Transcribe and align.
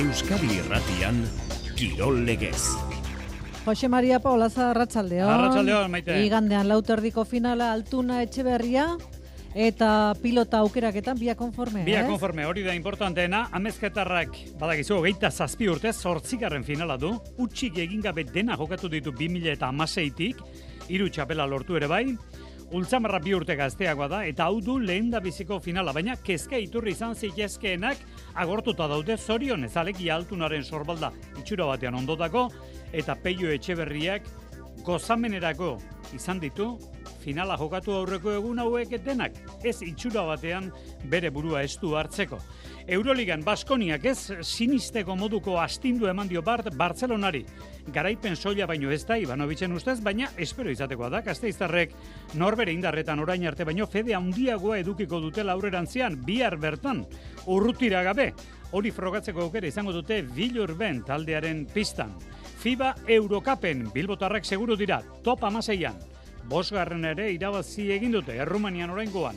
Euskadi 0.00 0.48
Irratian 0.56 1.18
Kirol 1.76 2.22
Legez. 2.24 2.70
Jose 3.66 3.88
Maria 3.88 4.16
Paulaza 4.18 4.70
Arratsaldeon. 4.70 5.28
Arratsaldeon, 5.28 5.90
Maite. 5.92 6.14
Igandean 6.24 6.70
lauterdiko 6.70 7.26
finala 7.28 7.66
Altuna 7.74 8.22
Etxeberria 8.24 8.86
eta 9.52 10.14
pilota 10.22 10.62
aukeraketan 10.64 11.18
bia 11.20 11.34
konforme, 11.36 11.82
Bia 11.84 12.06
konforme, 12.08 12.46
hori 12.48 12.64
da 12.64 12.72
importanteena, 12.72 13.42
amezketarrak 13.52 14.38
badakizu, 14.62 15.02
hogeita 15.02 15.28
zazpi 15.30 15.68
urte, 15.68 15.92
zortzigarren 15.92 16.64
finala 16.64 16.96
du, 16.96 17.12
utxik 17.36 17.82
egin 17.84 18.00
gabe 18.00 18.24
dena 18.24 18.56
jokatu 18.56 18.88
ditu 18.88 19.12
2000 19.12 19.52
eta 19.52 19.68
amaseitik, 19.68 20.40
iru 20.88 21.10
txapela 21.10 21.44
lortu 21.50 21.76
ere 21.76 21.90
bai, 21.90 22.06
Ultzamarra 22.70 23.18
bi 23.18 23.32
urte 23.34 23.56
gazteagoa 23.58 24.06
da, 24.08 24.18
eta 24.30 24.46
hau 24.46 24.60
du 24.62 24.76
lehen 24.78 25.10
da 25.10 25.18
biziko 25.20 25.58
finala, 25.60 25.92
baina 25.92 26.14
kezka 26.22 26.56
iturri 26.56 26.94
izan 26.94 27.16
zitezkeenak 27.18 27.98
agortuta 28.34 28.86
daude 28.88 29.16
zorion 29.16 29.64
ezaleki 29.64 30.10
altunaren 30.10 30.64
sorbalda 30.64 31.12
itxura 31.38 31.66
batean 31.66 31.94
ondotako, 31.94 32.48
eta 32.92 33.14
peio 33.14 33.50
etxeberriak 33.50 34.26
gozamenerako 34.84 35.76
izan 36.14 36.40
ditu 36.40 36.72
finala 37.20 37.56
jokatu 37.60 37.92
aurreko 37.94 38.32
egun 38.38 38.58
hauek 38.62 38.96
denak, 39.04 39.36
ez 39.64 39.80
itxura 39.82 40.24
batean 40.28 40.70
bere 41.10 41.30
burua 41.30 41.62
estu 41.62 41.94
hartzeko. 41.96 42.38
Euroligan 42.90 43.44
Baskoniak 43.44 44.04
ez 44.10 44.32
sinisteko 44.42 45.14
moduko 45.16 45.58
astindu 45.60 46.08
eman 46.10 46.28
dio 46.28 46.42
Bart 46.42 46.72
Barcelonari. 46.76 47.44
Garaipen 47.92 48.36
soila 48.36 48.66
baino 48.66 48.90
ez 48.90 49.04
da 49.06 49.18
Ivanovicen 49.18 49.72
ustez, 49.72 50.00
baina 50.02 50.30
espero 50.38 50.70
izatekoa 50.70 51.10
da 51.10 51.20
Gasteiztarrek 51.26 51.94
norbere 52.34 52.72
indarretan 52.72 53.20
orain 53.20 53.46
arte 53.46 53.64
baino 53.64 53.86
fede 53.86 54.14
handiagoa 54.16 54.80
edukiko 54.80 55.20
dutela 55.20 55.52
aurrerantzean 55.52 56.18
bihar 56.26 56.56
bertan 56.58 57.04
urrutira 57.46 58.02
gabe. 58.02 58.32
Hori 58.72 58.90
frogatzeko 58.94 59.42
aukera 59.46 59.66
izango 59.66 59.92
dute 59.92 60.22
Bilurben 60.22 61.02
taldearen 61.06 61.66
pistan. 61.72 62.14
FIBA 62.60 62.94
Eurokapen 63.08 63.86
Bilbotarrak 63.94 64.44
seguru 64.44 64.76
dira 64.76 65.00
top 65.24 65.44
amaseian. 65.44 66.09
Bosgarren 66.50 67.04
ere 67.06 67.28
irabazi 67.30 67.92
egin 67.94 68.16
dute 68.16 68.34
Errumanian 68.42 68.90
oraingoan. 68.90 69.36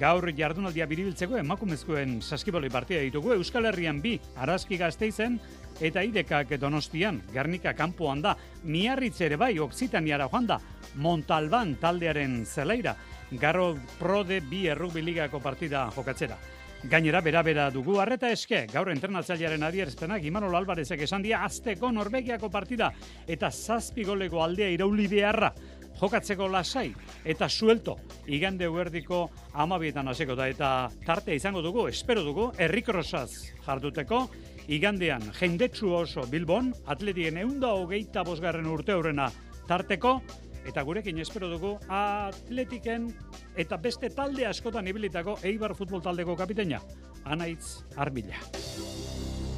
Gaur 0.00 0.26
jardunaldia 0.36 0.84
biribiltzeko 0.90 1.38
emakumezkoen 1.40 2.18
saskiboli 2.20 2.68
partida 2.72 3.00
ditugu 3.00 3.32
Euskal 3.32 3.68
Herrian 3.70 4.02
bi 4.04 4.12
Araski 4.36 4.76
Gasteizen 4.80 5.38
eta 5.80 6.04
Idekak 6.04 6.52
Donostian, 6.60 7.22
Gernika 7.32 7.72
kanpoan 7.76 8.20
da, 8.20 8.36
Miarritz 8.64 9.16
ere 9.24 9.40
bai 9.40 9.54
Oksitaniara 9.58 10.28
joan 10.28 10.52
da, 10.52 10.60
Montalban 11.00 11.78
taldearen 11.80 12.42
zelaira, 12.44 12.94
Garro 13.40 13.72
Prode 13.98 14.42
bi 14.44 14.66
errugbi 14.68 15.02
ligako 15.02 15.40
partida 15.40 15.88
jokatzera. 15.96 16.36
Gainera, 16.80 17.20
bera-bera 17.20 17.66
dugu 17.72 17.98
arreta 18.00 18.30
eske, 18.32 18.62
gaur 18.72 18.88
entrenatzailearen 18.88 19.66
adierzpenak 19.66 20.24
Imanol 20.24 20.54
Alvarezek 20.56 21.02
esan 21.04 21.20
dia 21.20 21.42
azteko 21.44 21.90
Norvegiako 21.92 22.48
partida 22.48 22.88
eta 23.28 23.50
zazpi 23.50 24.04
goleko 24.08 24.40
aldea 24.40 24.70
irauli 24.72 25.04
beharra 25.08 25.52
jokatzeko 26.00 26.48
lasai 26.48 26.90
eta 27.24 27.48
suelto 27.48 27.96
igande 28.26 28.66
huerdiko 28.66 29.26
amabietan 29.52 30.08
haseko 30.08 30.36
da 30.38 30.48
eta 30.48 30.70
tartea 31.06 31.36
izango 31.36 31.62
dugu, 31.62 31.86
espero 31.88 32.24
dugu, 32.24 32.50
errikrosaz 32.58 33.52
jarduteko, 33.66 34.26
igandean 34.68 35.22
jendetsu 35.36 35.92
oso 35.94 36.24
Bilbon, 36.30 36.72
atletien 36.86 37.40
eunda 37.42 37.74
hogeita 37.76 38.24
bosgarren 38.24 38.68
urte 38.70 38.94
horrena 38.94 39.30
tarteko, 39.68 40.20
eta 40.66 40.82
gurekin 40.86 41.18
espero 41.20 41.48
dugu 41.50 41.76
atletiken 41.88 43.08
eta 43.56 43.76
beste 43.80 44.10
talde 44.14 44.46
askotan 44.46 44.88
ibilitako 44.88 45.38
Eibar 45.42 45.74
futbol 45.76 46.04
taldeko 46.04 46.36
kapiteina, 46.36 46.80
Anaitz 47.24 47.82
Arbila. 47.96 48.40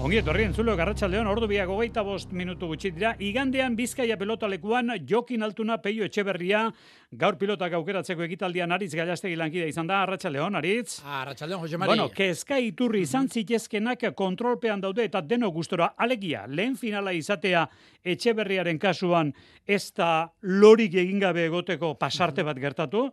Ongi 0.01 0.19
etorri 0.19 0.47
entzulo 0.49 0.73
garratxaldeon, 0.79 1.29
ordu 1.29 1.47
biak 1.51 1.69
hogeita 1.69 2.03
bost 2.03 2.33
minutu 2.33 2.67
gutxi 2.71 2.91
dira. 2.97 3.13
Igandean 3.21 3.77
Bizkaia 3.77 4.17
pelotalekuan 4.17 4.95
Jokin 5.07 5.43
Altuna 5.43 5.77
Peio 5.83 6.05
Etxeberria 6.09 6.65
gaur 7.12 7.37
pilotak 7.37 7.75
aukeratzeko 7.77 8.25
ekitaldian 8.25 8.73
Aritz 8.73 8.95
Galastegi 8.97 9.37
lankida 9.37 9.67
izan 9.69 9.89
da. 9.89 10.00
Arratxaldeon, 10.06 10.56
Aritz. 10.56 11.03
Arratxaldeon, 11.05 11.61
Jose 11.61 11.81
Mari. 11.81 11.93
Bueno, 11.93 12.09
kezka 12.15 12.56
iturri 12.56 13.03
izan 13.05 13.28
zitezkenak 13.28 14.06
kontrolpean 14.17 14.81
daude 14.81 15.05
eta 15.05 15.21
deno 15.21 15.50
gustora 15.53 15.93
alegia. 15.99 16.47
Lehen 16.49 16.77
finala 16.81 17.12
izatea 17.12 17.67
Etxeberriaren 18.03 18.81
kasuan 18.83 19.28
ez 19.62 19.93
da 19.95 20.27
lorik 20.43 20.97
egin 20.99 21.21
gabe 21.23 21.45
egoteko 21.47 21.93
pasarte 21.95 22.43
bat 22.43 22.59
gertatu 22.59 23.05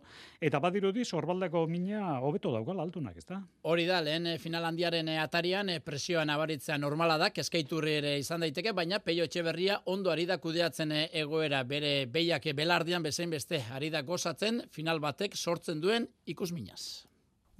eta 0.42 0.58
badirudi 0.58 1.04
sorbaldako 1.04 1.66
mina 1.70 2.16
hobeto 2.18 2.50
daukala 2.50 2.82
altunak, 2.82 3.16
ezta? 3.20 3.38
Hori 3.70 3.84
da, 3.86 4.00
lehen 4.02 4.26
eh, 4.26 4.38
final 4.42 4.64
handiaren 4.66 5.08
eh, 5.12 5.18
atarian 5.22 5.68
eh, 5.68 5.78
presioa 5.84 6.24
nabaritzea 6.26 6.78
normala 6.78 7.18
da, 7.20 7.28
kezkaiturri 7.30 7.98
ere 8.00 8.16
izan 8.18 8.42
daiteke, 8.42 8.72
baina 8.72 8.98
Peio 9.04 9.28
Etxeberria 9.28 9.78
ondo 9.92 10.10
ari 10.10 10.26
da 10.26 10.40
kudeatzen 10.42 10.96
egoera 11.12 11.62
bere 11.62 12.06
behiak 12.10 12.50
belardian 12.56 13.04
bezain 13.04 13.30
beste 13.30 13.62
ari 13.70 13.89
da 13.90 14.02
gozatzen 14.02 14.64
final 14.70 15.00
batek 15.00 15.36
sortzen 15.36 15.80
duen 15.80 16.08
ikusminaz. 16.26 17.06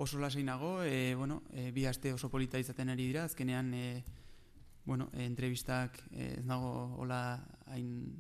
oso 0.00 0.18
lasai 0.18 0.42
nago, 0.42 0.82
e, 0.82 1.14
bueno, 1.14 1.42
e, 1.52 1.72
bi 1.72 1.84
aste 1.84 2.12
oso 2.14 2.30
polita 2.30 2.58
izaten 2.58 2.88
ari 2.88 3.04
dira, 3.06 3.24
azkenean 3.24 3.74
e, 3.74 4.02
bueno, 4.86 5.10
e, 5.12 5.26
entrevistak 5.26 5.98
ez 6.10 6.44
nago 6.46 6.96
hola 6.96 7.44
hain 7.66 8.16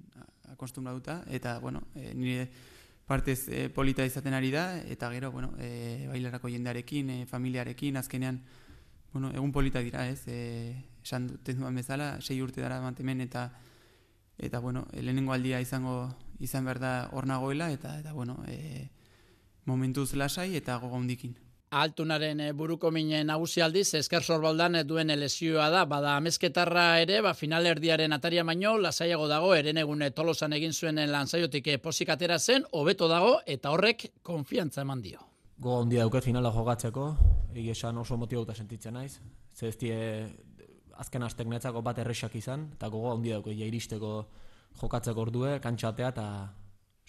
akostumbratuta 0.52 1.22
eta 1.30 1.58
bueno, 1.58 1.80
e, 1.94 2.12
nire 2.14 2.50
partez 3.06 3.48
e, 3.48 3.70
polita 3.72 4.04
izaten 4.04 4.36
ari 4.36 4.50
da 4.52 4.76
eta 4.84 5.08
gero, 5.10 5.32
bueno, 5.32 5.54
e, 5.58 6.06
bailarako 6.10 6.52
jendearekin, 6.52 7.10
e, 7.10 7.26
familiarekin, 7.26 7.96
azkenean 7.96 8.42
bueno, 9.12 9.32
egun 9.32 9.50
polita 9.50 9.80
dira, 9.80 10.04
ez? 10.06 10.28
E, 10.28 10.84
esan 11.02 11.26
duten 11.32 11.64
bezala, 11.74 12.18
sei 12.20 12.42
urte 12.42 12.60
dara 12.60 12.80
mantemen 12.84 13.24
eta 13.24 13.50
eta 14.38 14.60
bueno, 14.60 14.86
lehenengo 14.92 15.32
aldia 15.32 15.60
izango 15.60 16.14
izan 16.40 16.64
behar 16.64 16.80
da 16.80 16.94
hor 17.12 17.26
nagoela 17.28 17.70
eta 17.70 17.98
eta 18.00 18.12
bueno, 18.12 18.40
e, 18.48 18.88
momentuz 19.66 20.14
lasai 20.14 20.56
eta 20.56 20.78
gogo 20.78 20.96
handikin. 20.96 21.36
Altunaren 21.70 22.40
eh, 22.42 22.52
buruko 22.52 22.90
mine 22.90 23.20
nagusi 23.22 23.62
aldiz, 23.62 23.92
esker 23.94 24.24
sorbaldan 24.26 24.80
eh, 24.80 24.82
duen 24.82 25.12
lesioa 25.14 25.68
da, 25.70 25.84
bada 25.86 26.16
amezketarra 26.18 26.98
ere, 26.98 27.20
ba, 27.22 27.30
finalerdiaren 27.38 28.12
ataria 28.16 28.42
baino, 28.42 28.72
lasaiago 28.82 29.28
dago, 29.30 29.52
eren 29.54 29.78
egune 29.78 30.08
tolosan 30.10 30.56
egin 30.58 30.74
zuen 30.74 30.98
lanzaiotik 31.12 31.68
eh, 31.70 31.78
posik 31.78 32.10
atera 32.10 32.40
zen, 32.40 32.66
hobeto 32.72 33.06
dago, 33.06 33.36
eta 33.46 33.70
horrek 33.70 34.08
konfiantza 34.26 34.82
eman 34.82 35.04
dio. 35.04 35.22
Go 35.62 35.78
handia 35.78 36.02
dauket 36.02 36.26
finala 36.26 36.50
jogatzeko, 36.50 37.06
egia 37.54 37.78
esan 37.78 38.02
oso 38.02 38.18
motibauta 38.18 38.54
sentitzen 38.54 38.98
naiz. 38.98 39.20
Ze 39.54 39.68
ez 39.68 39.76
die 39.78 40.26
azken 40.98 41.22
astek 41.22 41.46
netzako 41.46 41.84
bat 41.86 42.02
erresak 42.02 42.34
izan, 42.34 42.72
eta 42.74 42.90
gogo 42.90 43.14
handia 43.14 43.38
dauket 43.38 43.54
ja 43.54 43.70
iristeko 43.70 44.24
jokatzeko 44.80 45.26
ordue, 45.26 45.58
kantxatea, 45.60 46.08
eta 46.14 46.26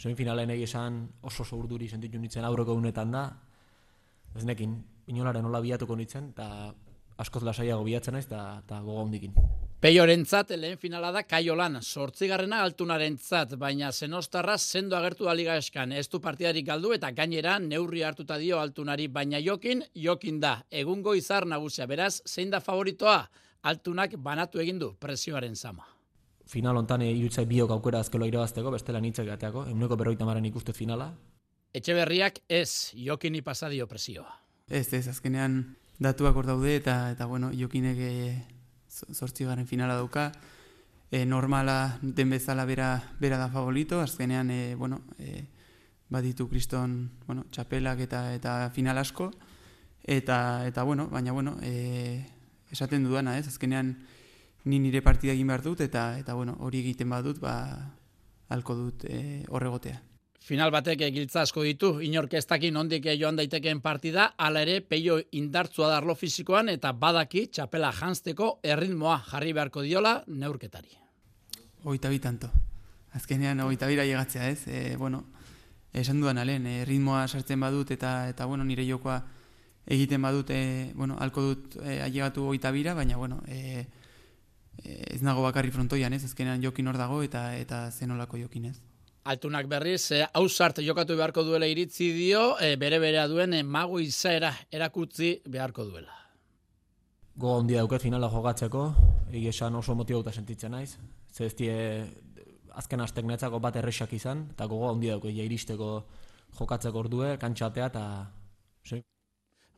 semifinalen 0.02 0.50
egia 0.56 0.70
esan 0.70 1.02
oso 1.22 1.44
oso 1.44 1.60
urduri 1.62 1.90
sentitu 1.90 2.20
nintzen 2.20 2.46
aurreko 2.46 2.74
unetan 2.74 3.12
da. 3.12 3.26
Ez 4.36 4.46
nekin, 4.48 4.78
inolaren 5.12 5.44
nola 5.44 5.62
biatuko 5.62 5.96
nintzen, 5.96 6.32
eta 6.34 6.74
askoz 7.22 7.44
lasaiago 7.44 7.84
biatzen 7.86 8.18
naiz, 8.18 8.26
eta, 8.26 8.80
gogo 8.82 9.04
handikin. 9.04 9.36
Peiorentzat 9.82 10.52
lehen 10.62 10.78
finala 10.78 11.10
da 11.10 11.24
Kaiolan, 11.26 11.80
sortzigarrena 11.82 12.60
altunarentzat, 12.62 13.56
baina 13.58 13.90
zenostarra 13.92 14.58
sendo 14.58 14.98
agertu 14.98 15.26
da 15.26 15.34
liga 15.34 15.56
eskan. 15.58 15.92
Ez 15.92 16.06
du 16.10 16.20
partidarik 16.22 16.68
galdu 16.68 16.94
eta 16.94 17.10
gainera 17.18 17.56
neurri 17.60 18.04
hartuta 18.06 18.38
dio 18.38 18.60
altunari, 18.62 19.08
baina 19.08 19.42
jokin, 19.42 19.82
jokin 19.96 20.38
da. 20.40 20.60
Egungo 20.70 21.16
izar 21.18 21.50
nagusia, 21.50 21.90
beraz, 21.90 22.22
zein 22.28 22.54
da 22.54 22.62
favoritoa? 22.62 23.24
Altunak 23.64 24.14
banatu 24.22 24.62
egin 24.62 24.78
du 24.78 24.94
presioaren 25.02 25.56
zama. 25.56 26.01
Final 26.52 26.82
hontan 26.82 27.06
irutzai 27.06 27.46
biok 27.48 27.72
aukera 27.72 28.02
azkelo 28.04 28.28
irabazteko, 28.28 28.74
bestela 28.74 29.00
nitzek 29.00 29.30
gateako, 29.30 29.64
eguneko 29.72 29.96
berroita 29.96 30.26
maren 30.28 30.46
ikustez 30.50 30.76
finala. 30.76 31.14
Etxeberriak 31.72 32.42
ez, 32.52 32.92
jokini 32.92 33.40
pasadio 33.42 33.88
presioa. 33.88 34.34
Ez, 34.68 34.90
ez, 34.92 35.06
azkenean 35.08 35.62
datuak 36.04 36.36
hor 36.36 36.50
daude 36.50 36.76
eta 36.76 36.96
eta 37.14 37.30
bueno, 37.30 37.54
jokinek 37.56 38.04
e, 38.04 38.12
zortzigaren 38.90 39.70
finala 39.70 39.96
dauka. 39.96 40.32
E, 41.12 41.24
normala 41.26 41.98
den 42.02 42.36
bezala 42.36 42.66
bera, 42.68 42.92
bera 43.20 43.40
da 43.40 43.48
favorito, 43.52 44.02
azkenean 44.04 44.52
e, 44.52 44.76
bueno, 44.76 45.02
e, 45.20 45.46
baditu 46.12 46.50
kriston 46.52 47.12
bueno, 47.28 47.46
txapelak 47.52 48.04
eta 48.04 48.26
eta 48.36 48.60
final 48.76 49.00
asko. 49.00 49.32
Eta, 50.04 50.68
eta 50.68 50.84
bueno, 50.84 51.08
baina 51.08 51.32
bueno, 51.32 51.56
e, 51.64 52.26
esaten 52.72 53.08
dudana, 53.08 53.38
ez? 53.40 53.48
Azkenean 53.48 53.96
ni 54.66 54.80
nire 54.80 55.02
partida 55.02 55.34
egin 55.34 55.48
behar 55.48 55.64
dut 55.66 55.82
eta 55.82 56.18
eta 56.20 56.34
bueno, 56.34 56.56
hori 56.60 56.80
egiten 56.80 57.10
badut, 57.10 57.40
ba 57.40 57.56
halko 58.50 58.76
dut 58.76 59.06
e, 59.08 59.44
horregotea. 59.50 60.02
Final 60.42 60.72
batek 60.74 61.04
giltza 61.14 61.44
asko 61.46 61.62
ditu, 61.62 61.92
inork 62.02 62.34
ez 62.34 62.48
daki 62.50 62.72
nondik 62.74 63.06
joan 63.20 63.38
daitekeen 63.38 63.80
partida, 63.82 64.32
hala 64.38 64.64
ere 64.66 64.80
peio 64.82 65.20
indartzua 65.38 65.88
da 65.92 66.00
arlo 66.02 66.16
fisikoan 66.18 66.70
eta 66.74 66.92
badaki 66.98 67.46
txapela 67.54 67.92
janzteko 67.94 68.56
erritmoa 68.64 69.20
jarri 69.28 69.54
beharko 69.54 69.86
diola 69.86 70.16
neurketari. 70.28 70.98
Oita 71.86 72.10
bi 72.10 72.20
tanto. 72.20 72.50
Azkenean 73.14 73.60
oita 73.60 73.88
bira 73.88 74.06
llegatzea, 74.06 74.50
ez? 74.50 74.68
E, 74.68 74.96
bueno, 74.98 75.26
esan 75.94 76.20
dudan 76.22 76.42
alen, 76.42 76.66
e, 76.66 76.86
ritmoa 76.86 77.28
sartzen 77.28 77.60
badut 77.60 77.92
eta 77.92 78.30
eta 78.30 78.46
bueno, 78.50 78.66
nire 78.66 78.86
jokoa 78.88 79.22
egiten 79.86 80.22
badut, 80.22 80.50
e, 80.50 80.92
bueno, 80.96 81.18
halko 81.20 81.42
dut 81.42 81.78
e, 81.84 82.02
ailegatu 82.02 82.48
oita 82.50 82.72
bira, 82.72 82.96
baina 82.98 83.18
bueno, 83.18 83.44
e, 83.48 83.86
ez 84.84 85.22
nago 85.22 85.44
bakarri 85.46 85.72
frontoian 85.72 86.14
ez, 86.14 86.24
azkenean 86.26 86.64
jokin 86.64 86.88
hor 86.88 86.98
dago 86.98 87.22
eta 87.24 87.52
eta 87.58 87.90
zenolako 87.92 88.38
jokin 88.38 88.66
ez. 88.72 88.78
Altunak 89.24 89.68
berriz, 89.70 90.10
hausart 90.34 90.80
jokatu 90.82 91.16
beharko 91.18 91.44
duela 91.46 91.68
iritzi 91.70 92.10
dio, 92.16 92.56
e, 92.58 92.76
bere 92.76 92.98
berea 93.00 93.28
duen 93.30 93.54
e, 93.54 93.62
mago 93.62 94.00
izaera 94.02 94.50
erakutzi 94.74 95.36
beharko 95.46 95.86
duela. 95.86 96.16
Go 97.38 97.60
handia 97.60 97.84
dauket 97.84 98.02
finala 98.02 98.32
jokatzeko, 98.34 98.88
egia 99.32 99.54
esan 99.54 99.78
oso 99.78 99.94
motibauta 99.96 100.34
sentitzen 100.34 100.74
naiz. 100.74 100.98
Ze 101.32 101.46
ez 101.46 101.54
die, 101.56 101.76
azken 102.74 103.06
astek 103.06 103.26
netzako 103.30 103.60
bat 103.60 103.78
erresak 103.78 104.14
izan, 104.18 104.48
eta 104.56 104.66
gogo 104.66 104.90
handia 104.90 105.16
dauket 105.16 105.38
ja 105.38 105.46
iristeko 105.46 105.92
jokatzeko 106.58 107.06
ordue, 107.06 107.36
kantxatea, 107.38 107.92
eta... 107.94 108.06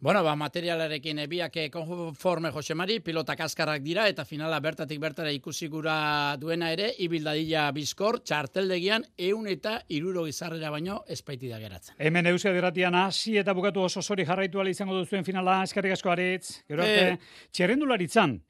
Bueno, 0.03 0.19
ba, 0.21 0.33
materialarekin 0.35 1.21
ebiak 1.23 1.53
eh, 1.61 1.69
konforme 1.71 2.50
Josemari, 2.51 2.97
pilotak 3.00 3.39
askarrak 3.45 3.79
dira, 3.85 4.03
eta 4.11 4.25
finala 4.27 4.57
bertatik 4.59 5.00
bertara 5.00 5.31
ikusi 5.31 5.69
gura 5.71 5.94
duena 6.41 6.73
ere, 6.75 6.89
ibildadila 7.05 7.69
bizkor, 7.71 8.17
txarteldegian, 8.19 9.05
eun 9.29 9.47
eta 9.47 9.77
iruro 9.95 10.25
gizarrera 10.27 10.73
baino, 10.75 10.97
espaiti 11.07 11.47
da 11.47 11.61
geratzen. 11.61 11.95
Hemen 12.03 12.27
eusia 12.33 12.51
diratian 12.51 12.97
hasi 13.00 13.38
eta 13.39 13.55
bukatu 13.55 13.85
oso 13.88 14.03
sori 14.03 14.25
jarraitu 14.27 14.59
izango 14.67 15.00
duzuen 15.00 15.23
finala, 15.23 15.61
eskarrik 15.63 15.95
asko 15.95 16.11
aritz, 16.11 16.65
gero 16.67 16.83
arte, 16.83 17.13
e... 17.13 17.47
txerrendularitzan, 17.56 18.41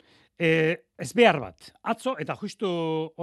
E, 0.43 0.75
ez 0.99 1.13
behar 1.15 1.37
bat, 1.39 1.69
atzo 1.87 2.17
eta 2.19 2.33
justu 2.35 2.67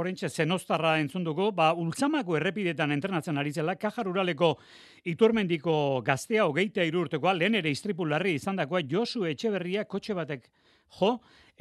orentxe 0.01 0.31
zenoztarra 0.31 0.95
entzun 1.03 1.25
dugu, 1.27 1.51
ba, 1.53 1.67
ultzamako 1.77 2.39
errepidetan 2.39 2.95
entrenatzen 2.95 3.37
ari 3.37 3.53
zela, 3.53 3.75
kajar 3.77 4.09
uraleko 4.09 4.55
iturmendiko 5.13 5.75
gaztea 6.07 6.47
hogeita 6.49 6.87
irurtekoa, 6.89 7.35
lehen 7.37 7.59
ere 7.61 7.73
istripu 7.75 8.07
larri 8.09 8.39
izan 8.39 8.57
dakoa, 8.63 8.81
Josu 8.89 9.27
Etxeberria 9.29 9.85
kotxe 9.85 10.17
batek 10.17 10.49
jo, 10.97 11.13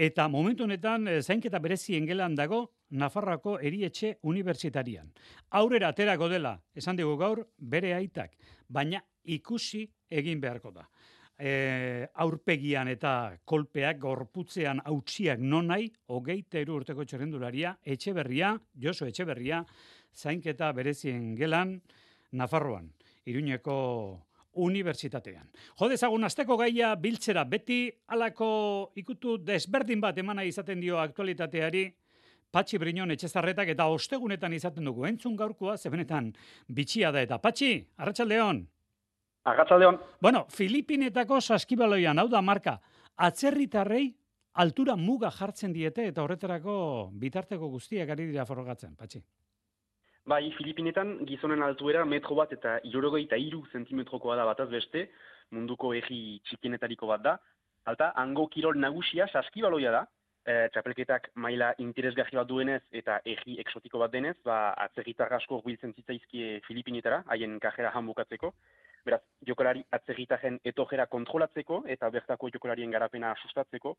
eta 0.07 0.29
momentu 0.31 0.63
honetan 0.63 1.11
e, 1.11 1.17
zainketa 1.21 1.59
berezi 1.59 1.99
engelan 1.99 2.39
dago, 2.39 2.61
Nafarroako 2.89 3.57
erietxe 3.59 4.15
unibertsitarian. 4.31 5.11
Aurrera 5.59 5.91
aterako 5.91 6.31
dela, 6.31 6.55
esan 6.73 6.95
dugu 6.97 7.19
gaur, 7.19 7.43
bere 7.59 7.91
aitak, 7.99 8.31
baina 8.69 9.03
ikusi 9.27 9.83
egin 10.09 10.39
beharko 10.39 10.71
da 10.71 10.87
e, 11.39 12.07
aurpegian 12.19 12.91
eta 12.91 13.13
kolpeak 13.47 13.99
gorputzean 14.03 14.81
hautsiak 14.85 15.39
non 15.39 15.71
nahi, 15.71 15.87
hogeita 16.11 16.59
eru 16.59 16.75
urteko 16.81 17.05
txerrendularia, 17.07 17.77
etxeberria, 17.83 18.53
Josu 18.75 19.07
etxeberria, 19.07 19.63
zainketa 20.13 20.71
berezien 20.75 21.33
gelan, 21.39 21.79
Nafarroan, 22.31 22.91
Iruñeko 23.25 23.77
unibertsitatean. 24.59 25.47
Jode 25.79 25.95
ezagun 25.95 26.27
azteko 26.27 26.57
gaia 26.59 26.91
biltzera 26.99 27.45
beti 27.45 27.87
alako 28.13 28.91
ikutu 28.99 29.37
desberdin 29.37 30.01
bat 30.01 30.17
emana 30.17 30.43
izaten 30.43 30.81
dio 30.83 30.99
aktualitateari, 30.99 31.87
Patxi 32.49 32.79
Brinon 32.81 33.13
etxezarretak 33.13 33.69
eta 33.75 33.85
ostegunetan 33.93 34.55
izaten 34.57 34.87
dugu. 34.89 35.05
Entzun 35.05 35.35
gaurkoa, 35.37 35.75
zebenetan 35.77 36.31
bitxia 36.65 37.11
da 37.13 37.21
eta. 37.21 37.37
Patxi, 37.37 37.75
arratsaldeon. 38.01 38.63
Agatzaldeon. 39.45 39.99
Bueno, 40.21 40.45
Filipinetako 40.49 41.39
saskibaloian, 41.41 42.19
hau 42.19 42.27
da 42.27 42.41
marka, 42.41 42.79
atzerritarrei 43.15 44.09
altura 44.63 44.95
muga 44.95 45.31
jartzen 45.31 45.73
diete 45.73 46.07
eta 46.11 46.23
horretarako 46.23 46.75
bitarteko 47.21 47.69
guztiak 47.69 48.09
ari 48.09 48.27
dira 48.31 48.45
forrogatzen, 48.45 48.95
patxi. 48.99 49.21
Bai, 50.29 50.43
Filipinetan 50.57 51.25
gizonen 51.25 51.63
altuera 51.65 52.03
metro 52.05 52.35
bat 52.37 52.51
eta 52.53 52.77
irurogei 52.85 53.23
eta 53.25 53.37
iru 53.39 53.63
zentimetrokoa 53.71 54.35
da 54.35 54.45
bataz 54.45 54.67
beste, 54.69 55.07
munduko 55.55 55.93
egi 55.97 56.39
txikienetariko 56.45 57.07
bat 57.09 57.23
da. 57.23 57.37
Alta, 57.89 58.11
hango 58.21 58.45
kirol 58.53 58.77
nagusia 58.77 59.25
saskibaloia 59.31 59.93
da, 59.95 60.03
e, 60.45 60.67
txapelketak 60.73 61.31
maila 61.41 61.71
interesgahi 61.81 62.37
bat 62.37 62.49
duenez 62.49 62.81
eta 63.01 63.19
egi 63.25 63.57
eksotiko 63.63 64.03
bat 64.03 64.13
denez, 64.13 64.35
ba, 64.45 64.75
atzerritar 64.85 65.33
asko 65.39 65.61
biltzen 65.65 65.95
zitzaizkie 65.95 66.59
Filipinetara, 66.67 67.23
haien 67.33 67.57
kajera 67.63 67.93
hanbukatzeko. 67.95 68.53
Beraz, 69.05 69.21
jokolari 69.47 69.83
atzegitajen 69.95 70.59
etojera 70.71 71.05
kontrolatzeko 71.07 71.83
eta 71.95 72.09
bertako 72.11 72.49
jokolarien 72.53 72.91
garapena 72.91 73.33
sustatzeko, 73.43 73.95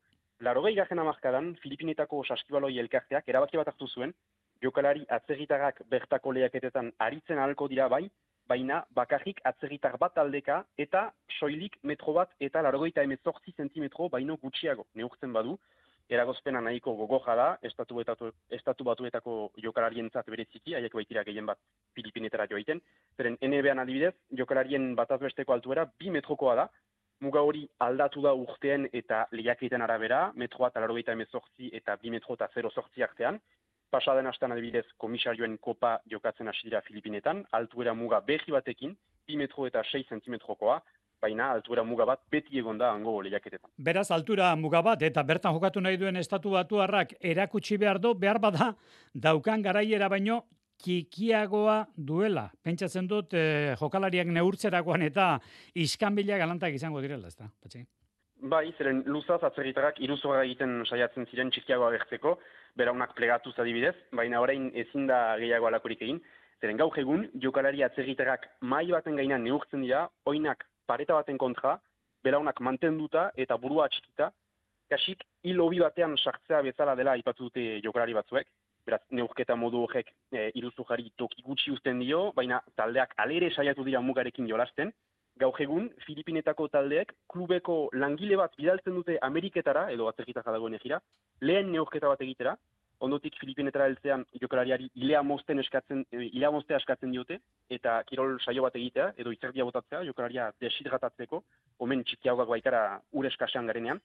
laro 0.47 0.61
gehi 0.67 0.77
garen 0.77 1.01
amarkadan, 1.03 1.55
Filipinetako 1.63 2.23
saskibaloi 2.27 2.77
elkarteak 2.83 3.29
erabaki 3.33 3.57
bat 3.57 3.71
hartu 3.73 3.87
zuen, 3.87 4.13
jokalari 4.61 5.05
atzegitagak 5.09 5.81
bertako 5.89 6.35
lehaketetan 6.37 6.91
aritzen 7.07 7.41
ahalko 7.41 7.67
dira 7.67 7.87
bai, 7.89 8.03
baina 8.47 8.81
bakarrik 8.97 9.41
atzegitar 9.47 9.97
bat 9.97 10.17
aldeka 10.17 10.63
eta 10.77 11.03
soilik 11.39 11.77
metro 11.83 12.13
bat 12.13 12.33
eta 12.39 12.63
eta 12.67 13.03
emezortzi 13.07 13.53
zentimetro 13.57 14.09
baino 14.09 14.37
gutxiago 14.37 14.85
neurtzen 14.95 15.33
badu, 15.33 15.57
eragozpena 16.11 16.59
nahiko 16.61 16.93
gogoja 16.99 17.35
da, 17.39 17.47
estatu, 17.63 18.01
etatu, 18.03 18.31
estatu 18.51 18.83
batuetako 18.83 19.35
jokalarientzat 19.63 20.27
bereziki, 20.33 20.75
haiek 20.75 20.93
baitira 20.97 21.23
gehien 21.23 21.47
bat 21.47 21.59
Filipinetara 21.95 22.47
joaiten. 22.51 22.81
Zeren 23.17 23.37
NBA 23.41 23.75
adibidez, 23.81 24.13
jokalarien 24.37 24.93
batazbesteko 24.95 25.55
altuera 25.55 25.87
bi 25.99 26.11
metrokoa 26.11 26.55
da, 26.59 26.67
muga 27.21 27.41
hori 27.45 27.63
aldatu 27.85 28.23
da 28.25 28.33
urtean 28.33 28.87
eta 28.91 29.25
lehiakiten 29.31 29.81
arabera, 29.85 30.21
metroa 30.35 30.71
eta 30.71 30.81
laro 30.81 30.97
emezortzi 30.97 31.69
eta 31.73 31.95
bi 32.01 32.09
metro 32.09 32.33
eta 32.33 32.49
zero 32.53 32.69
sortzi 32.71 33.03
artean. 33.03 33.39
Pasaden 33.91 34.27
hastan 34.27 34.51
adibidez, 34.51 34.85
komisarioen 34.97 35.57
kopa 35.57 35.99
jokatzen 36.09 36.47
hasi 36.47 36.69
dira 36.69 36.81
Filipinetan, 36.81 37.45
altuera 37.51 37.93
muga 37.93 38.21
behi 38.21 38.51
batekin, 38.51 38.95
bi 39.27 39.35
metro 39.35 39.67
eta 39.67 39.83
6 39.83 40.07
zentimetrokoa, 40.09 40.81
baina 41.21 41.51
altura 41.55 41.83
muga 41.83 42.05
bat 42.09 42.23
beti 42.31 42.59
egon 42.59 42.79
da 42.81 42.91
hango 42.95 43.19
lehiaketetan. 43.21 43.69
Beraz, 43.77 44.09
altura 44.11 44.55
muga 44.55 44.81
bat 44.81 45.01
eta 45.01 45.23
bertan 45.23 45.53
jokatu 45.53 45.81
nahi 45.81 45.99
duen 46.01 46.17
estatu 46.17 46.55
batuarrak 46.57 47.13
erakutsi 47.21 47.77
behar 47.77 47.99
du, 48.01 48.13
behar 48.15 48.39
bada 48.39 48.73
daukan 49.13 49.61
garaiera 49.61 50.09
baino 50.09 50.41
kikiagoa 50.81 51.85
duela. 51.95 52.47
Pentsatzen 52.63 53.07
dut 53.07 53.35
eh, 53.37 53.75
jokalariak 53.79 54.29
neurtzerakoan 54.33 55.05
eta 55.05 55.35
iskanbila 55.77 56.39
galantak 56.41 56.73
izango 56.73 57.01
direla, 57.03 57.29
ez 57.29 57.37
da? 57.37 57.51
Bai, 58.41 58.71
zeren 58.79 59.03
luzaz 59.05 59.43
atzerritarak 59.45 59.99
iruzora 60.01 60.41
egiten 60.47 60.79
saiatzen 60.87 61.27
ziren 61.29 61.51
txikiagoa 61.53 61.91
gertzeko, 61.93 62.39
beraunak 62.77 63.13
plegatu 63.13 63.53
zadibidez, 63.53 63.93
baina 64.17 64.41
orain 64.41 64.71
ezin 64.73 65.05
da 65.11 65.37
gehiago 65.37 65.69
alakorik 65.69 66.01
egin, 66.01 66.17
zeren 66.61 66.79
gaur 66.81 66.97
egun 66.97 67.27
jokalari 67.43 67.83
atzerritarak 67.85 68.47
mai 68.61 68.87
baten 68.89 69.17
gainan 69.21 69.45
neurtzen 69.45 69.85
dira, 69.85 70.07
oinak 70.25 70.65
pareta 70.91 71.15
baten 71.15 71.37
kontra, 71.39 71.77
belaunak 72.23 72.59
mantenduta 72.67 73.29
eta 73.43 73.57
burua 73.57 73.87
atxikita, 73.87 74.31
kasik 74.91 75.23
hil 75.47 75.61
hobi 75.63 75.79
batean 75.79 76.17
sartzea 76.17 76.61
bezala 76.67 76.95
dela 76.99 77.15
ipatu 77.21 77.47
dute 77.47 77.79
jokalari 77.85 78.17
batzuek, 78.17 78.49
beraz 78.85 79.01
neurketa 79.19 79.55
modu 79.55 79.85
horrek 79.85 80.09
e, 80.33 80.49
iruzu 80.59 80.85
jari 80.89 81.13
toki 81.21 81.45
gutxi 81.45 81.71
uzten 81.71 82.01
dio, 82.03 82.25
baina 82.35 82.59
taldeak 82.75 83.15
alere 83.23 83.51
saiatu 83.55 83.87
dira 83.87 84.01
mugarekin 84.01 84.49
jolasten, 84.51 84.93
Gaur 85.39 85.57
egun, 85.63 85.87
Filipinetako 86.05 86.67
taldeek 86.73 87.13
klubeko 87.31 87.75
langile 87.93 88.35
bat 88.37 88.51
bidaltzen 88.59 88.97
dute 88.99 89.15
Ameriketara, 89.25 89.85
edo 89.93 90.09
atzerritak 90.09 90.45
dagoen 90.45 90.75
egira, 90.77 90.99
lehen 91.41 91.71
neurketa 91.71 92.11
bat 92.11 92.21
egitera, 92.25 92.57
ondotik 93.01 93.37
Filipinetara 93.41 93.87
heltzean 93.89 94.23
jokalariari 94.41 94.89
ilea 94.95 95.21
mozten 95.25 95.59
eskatzen, 95.63 96.03
eh, 96.11 96.27
ilea 96.29 96.51
moztea 96.53 96.77
eskatzen 96.77 97.11
diote, 97.11 97.39
eta 97.69 98.01
kirol 98.09 98.37
saio 98.39 98.63
bat 98.67 98.75
egitea, 98.77 99.11
edo 99.17 99.33
itzerdia 99.33 99.65
botatzea, 99.67 100.03
jokalaria 100.07 100.51
deshidratatzeko, 100.61 101.41
omen 101.79 102.03
txikiagoak 102.03 102.49
baikara 102.49 102.83
ure 103.11 103.31
eskasean 103.33 103.69
garenean. 103.71 104.01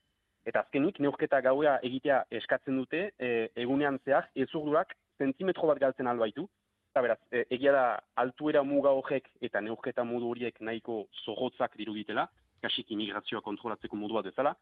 Eta 0.47 0.63
azkenik, 0.63 1.01
neurketa 1.03 1.41
gaua 1.43 1.79
egitea 1.83 2.23
eskatzen 2.41 2.77
dute, 2.79 3.11
e, 3.19 3.51
egunean 3.67 3.99
zehar, 4.05 4.31
ezurdurak 4.47 4.95
zentimetro 5.19 5.67
bat 5.67 5.81
galtzen 5.83 6.07
albaitu. 6.07 6.47
Eta 6.93 7.03
beraz, 7.03 7.19
e, 7.33 7.45
egia 7.51 7.73
da, 7.75 7.85
altuera 8.23 8.63
muga 8.63 8.95
horrek 8.95 9.29
eta 9.43 9.61
neurketa 9.61 10.05
modu 10.05 10.31
horiek 10.31 10.61
nahiko 10.61 11.07
zorrotzak 11.25 11.77
diruditela, 11.77 12.29
kasik 12.63 12.91
imigrazioa 12.95 13.43
kontrolatzeko 13.45 13.99
modua 13.99 14.23
dezala, 14.23 14.55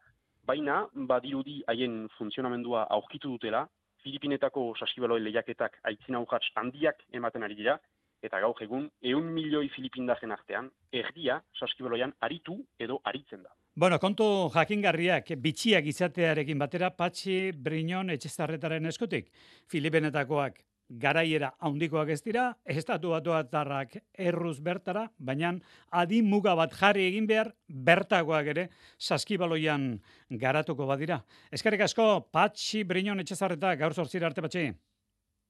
baina, 0.45 0.81
badirudi 0.93 1.61
haien 1.71 2.09
funtzionamendua 2.17 2.87
aurkitu 2.97 3.29
dutela, 3.29 3.65
Filipinetako 4.05 4.69
saskibaloi 4.77 5.19
lehiaketak 5.23 5.79
aitzina 5.89 6.21
urratx 6.21 6.51
handiak 6.61 7.01
ematen 7.17 7.45
ari 7.47 7.57
dira, 7.57 7.79
eta 8.25 8.39
gaur 8.41 8.61
egun, 8.61 8.85
eun 9.01 9.31
milioi 9.33 9.67
Filipindazen 9.73 10.33
artean, 10.35 10.69
erdia 10.93 11.39
saskibaloian 11.59 12.13
aritu 12.27 12.59
edo 12.79 12.99
aritzen 13.11 13.43
da. 13.43 13.53
Bueno, 13.75 13.99
kontu 13.99 14.27
jakingarriak, 14.53 15.33
bitxiak 15.41 15.89
izatearekin 15.91 16.61
batera, 16.61 16.91
patxi, 16.95 17.51
brinon, 17.51 18.13
etxezarretaren 18.13 18.93
eskutik, 18.93 19.33
Filipinetakoak 19.73 20.61
garaiera 20.89 21.51
haundikoak 21.59 22.09
ez 22.13 22.21
dira, 22.21 22.45
estatu 22.65 23.13
batuatarrak 23.15 23.97
erruz 24.13 24.59
bertara, 24.61 25.07
baina 25.17 25.53
adin 25.91 26.29
muga 26.29 26.55
bat 26.55 26.73
jarri 26.77 27.07
egin 27.09 27.27
behar, 27.27 27.51
bertakoak 27.67 28.53
ere, 28.53 28.69
saskibaloian 28.99 29.93
garatuko 30.29 30.85
badira. 30.85 31.21
Eskerrik 31.51 31.87
asko, 31.87 32.29
Patxi 32.31 32.83
Brinon 32.83 33.19
etxezarreta, 33.19 33.75
gaur 33.75 33.93
zortzira 33.93 34.27
arte 34.27 34.41
Patxi. 34.45 34.71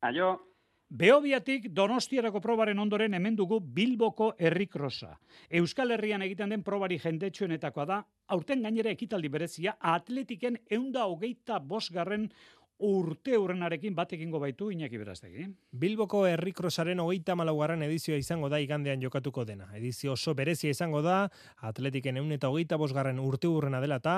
Aio. 0.01 0.35
Beobiatik 0.85 1.71
donostiarako 1.73 2.39
probaren 2.39 2.77
ondoren 2.79 3.15
hemen 3.17 3.35
dugu 3.35 3.57
Bilboko 3.59 4.35
herrikrosa. 4.37 5.15
Euskal 5.49 5.91
Herrian 5.91 6.21
egiten 6.21 6.53
den 6.53 6.63
probari 6.63 6.99
jendetsuenetakoa 7.01 7.85
da, 7.89 7.97
aurten 8.29 8.61
gainera 8.61 8.93
ekitaldi 8.93 9.31
berezia, 9.33 9.73
atletiken 9.81 10.59
eunda 10.69 11.07
hogeita 11.09 11.57
bosgarren 11.59 12.29
urte 12.83 13.37
urrenarekin 13.39 13.95
bat 13.95 14.11
egingo 14.13 14.39
baitu 14.39 14.67
Iñaki 14.71 14.97
Berastegi. 14.99 15.45
Bilboko 15.71 16.25
Herrikrosaren 16.27 16.99
hogeita 16.99 17.35
malaugarren 17.35 17.81
edizioa 17.87 18.17
izango 18.19 18.49
da 18.49 18.59
igandean 18.59 19.01
jokatuko 19.01 19.45
dena. 19.45 19.69
Edizio 19.77 20.13
oso 20.13 20.33
berezia 20.35 20.69
izango 20.71 21.01
da, 21.01 21.29
atletiken 21.63 22.17
eun 22.17 22.33
eta 22.35 22.49
hogeita 22.51 22.75
bosgarren 22.77 23.19
urte 23.19 23.47
urrena 23.47 23.79
dela 23.79 23.99
eta 24.01 24.15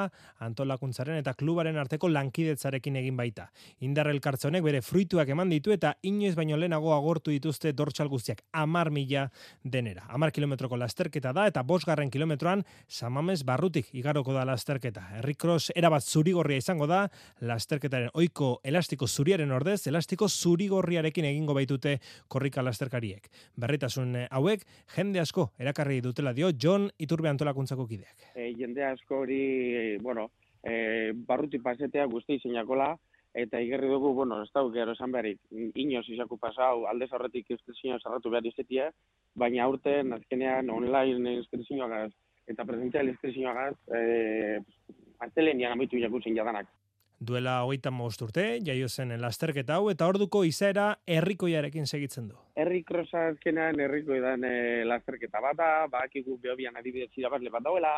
antolakuntzaren 0.48 1.20
eta 1.22 1.36
klubaren 1.38 1.78
arteko 1.78 2.10
lankidetzarekin 2.10 2.98
egin 3.04 3.18
baita. 3.18 3.52
Indar 3.86 4.10
elkartze 4.10 4.50
honek 4.50 4.66
bere 4.66 4.82
fruituak 4.82 5.30
eman 5.30 5.54
ditu 5.54 5.72
eta 5.76 5.94
inoiz 6.02 6.34
baino 6.36 6.58
lehenago 6.58 6.94
agortu 6.96 7.32
dituzte 7.32 7.74
dortxal 7.74 8.10
guztiak 8.10 8.42
amar 8.54 8.90
mila 8.90 9.28
denera. 9.64 10.08
Amar 10.10 10.32
kilometroko 10.32 10.78
lasterketa 10.78 11.34
da 11.34 11.46
eta 11.48 11.62
bosgarren 11.62 12.10
kilometroan 12.10 12.66
samames 12.88 13.44
barrutik 13.46 13.94
igaroko 13.94 14.34
da 14.34 14.46
lasterketa. 14.50 15.06
Herrikros 15.22 15.70
erabat 15.76 16.04
zurigorria 16.04 16.58
izango 16.58 16.88
da, 16.88 17.06
lasterketaren 17.42 18.10
oiko 18.18 18.47
elastiko 18.64 19.08
zuriaren 19.08 19.52
ordez, 19.52 19.80
elastiko 19.90 20.28
zurigorriarekin 20.28 21.28
egingo 21.30 21.56
baitute 21.58 21.98
korrika 22.28 22.64
lasterkariek. 22.66 23.30
Berritasun 23.56 24.16
hauek, 24.30 24.66
jende 24.96 25.22
asko 25.24 25.52
erakarri 25.60 26.02
dutela 26.02 26.34
dio 26.34 26.52
John 26.54 26.90
Iturbe 26.98 27.30
antolakuntzako 27.30 27.88
kideak. 27.88 28.32
E, 28.36 28.52
jende 28.58 28.86
asko 28.86 29.24
hori, 29.24 29.42
e, 29.76 29.84
bueno, 30.02 30.30
e, 30.64 31.14
barruti 31.28 31.60
pasetea 31.64 32.08
guzti 32.12 32.40
izinakola, 32.42 32.94
eta 33.38 33.60
igerri 33.62 33.90
dugu, 33.92 34.14
bueno, 34.18 34.42
ez 34.44 34.50
dauk 34.54 34.72
gero 34.74 34.96
esan 34.98 35.12
beharik, 35.14 35.40
inoz 35.78 36.06
izaku 36.10 36.40
pasau, 36.42 36.88
aldez 36.90 37.12
horretik 37.14 37.52
inskripzioa 37.54 38.00
zarratu 38.02 38.32
behar 38.34 38.48
izetia, 38.50 38.90
baina 39.38 39.68
aurten, 39.68 40.16
azkenean, 40.18 40.72
online 40.74 41.36
inskripzioagaz, 41.38 42.10
eta 42.50 42.66
presentzial 42.66 43.12
inskripzioagaz, 43.12 43.76
e, 43.94 44.60
astelenian 45.28 45.76
amitu 45.76 46.02
jakutzen 46.02 46.36
jadanak. 46.38 46.70
Duela 47.20 47.64
hogeita 47.66 47.90
most 47.90 48.22
urte, 48.22 48.44
jaio 48.62 48.88
zen 48.88 49.16
lasterketa 49.22 49.80
hau, 49.80 49.88
eta 49.90 50.06
orduko 50.06 50.44
izaera 50.46 50.92
herrikoiarekin 51.10 51.88
segitzen 51.90 52.28
du. 52.30 52.36
Herri 52.62 52.84
krosa 52.86 53.24
azkenean 53.32 53.80
herriko 53.82 54.14
edan 54.14 54.46
e, 54.46 54.84
lasterketa 54.86 55.42
bada, 55.42 55.70
bakigu 55.90 56.38
behobian 56.44 56.78
adibidez 56.78 57.10
irabazle 57.18 57.50
bat 57.50 57.66
dauela, 57.66 57.96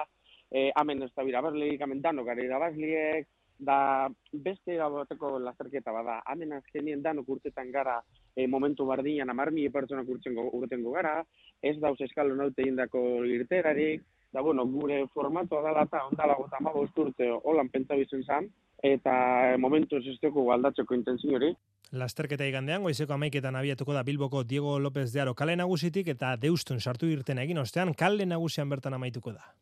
e, 0.47 0.69
amen 0.79 1.03
ez 1.03 1.09
da 1.17 1.25
irabazleik, 1.27 1.83
amen 1.83 1.99
danok 2.05 2.29
gara 2.31 2.45
irabazliek, 2.45 3.27
da 3.59 4.07
beste 4.31 4.77
bateko 4.79 5.33
lasterketa 5.43 5.91
bada, 5.91 6.21
amen 6.31 6.55
azkenien 6.55 7.03
danok 7.03 7.27
urtetan 7.35 7.73
gara 7.75 7.97
e, 8.33 8.47
momentu 8.47 8.87
bardinan 8.87 9.35
amarmi 9.35 9.67
pertsona 9.67 10.05
urtengo, 10.07 10.47
urtengo 10.61 10.95
gara, 10.95 11.17
ez 11.61 11.75
dauz 11.83 11.99
eskalo 12.07 12.39
naute 12.39 12.63
indako 12.63 13.03
irterarik, 13.27 14.07
da 14.31 14.39
bueno, 14.39 14.63
gure 14.63 15.03
formatoa 15.11 15.61
dala 15.65 15.83
eta 15.89 16.05
ondala 16.07 16.39
gota 16.39 16.63
ma 16.63 16.71
urte 16.71 17.29
holan 17.43 17.67
pentsa 17.67 17.99
bizen 17.99 18.23
zan, 18.23 18.47
eta 18.83 19.57
momentu 19.57 19.97
ez 19.97 20.17
dugu 20.21 20.51
aldatzeko 20.51 20.95
intentzio 20.95 21.35
hori. 21.35 21.53
Lasterketa 21.91 22.45
igandean, 22.45 22.83
goizeko 22.83 23.13
amaiketan 23.13 23.55
abiatuko 23.55 23.93
da 23.93 24.03
Bilboko 24.03 24.43
Diego 24.43 24.79
López 24.79 25.11
de 25.11 25.21
Aro 25.21 25.33
kale 25.33 25.55
nagusitik 25.55 26.07
eta 26.07 26.35
deustun 26.37 26.79
sartu 26.79 27.07
irten 27.09 27.39
egin 27.39 27.57
ostean 27.57 27.93
kale 27.93 28.25
nagusian 28.25 28.69
bertan 28.69 28.93
amaituko 28.93 29.33
da. 29.33 29.53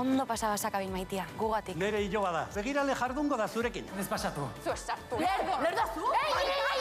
Ondo 0.00 0.24
pasaba 0.24 0.56
sakabin 0.56 0.92
maitia, 0.92 1.26
gugatik. 1.36 1.76
Nere 1.76 2.00
hilo 2.00 2.22
bada. 2.22 2.46
Begirale 2.54 2.94
jardungo 2.96 3.36
da 3.36 3.48
zurekin. 3.48 3.84
Ez 4.00 4.06
pasatu. 4.08 4.46
Zu 4.64 4.72
esartu. 4.72 5.18
Lerdo! 5.20 5.58
Lerdo 5.60 5.84
zu! 5.94 6.06
Ei, 6.16 6.30
ei, 6.40 6.46
ei, 6.48 6.79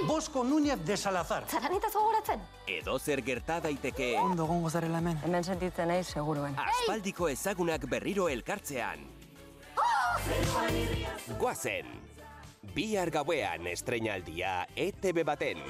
ei! 0.00 0.06
Bosco 0.06 0.44
Núñez 0.44 0.78
de 0.84 0.96
Salazar. 0.96 1.44
Zaranita 1.48 1.88
gogoratzen? 1.92 2.40
Edo 2.66 2.98
zer 2.98 3.22
gerta 3.22 3.60
daiteke. 3.60 4.16
Ondo 4.18 4.46
gongo 4.46 4.70
zarela 4.70 4.98
hemen. 4.98 5.18
Hemen 5.24 5.44
sentitzen 5.44 5.88
nahi, 5.88 6.04
seguruen. 6.04 6.58
Aspaldiko 6.58 7.28
ezagunak 7.28 7.88
berriro 7.88 8.28
elkartzean. 8.28 9.06
Guazen. 11.38 11.86
Bihar 12.74 13.10
gauean 13.10 13.66
estreinaldia 13.66 14.66
ETV 14.74 15.24
baten. 15.24 15.62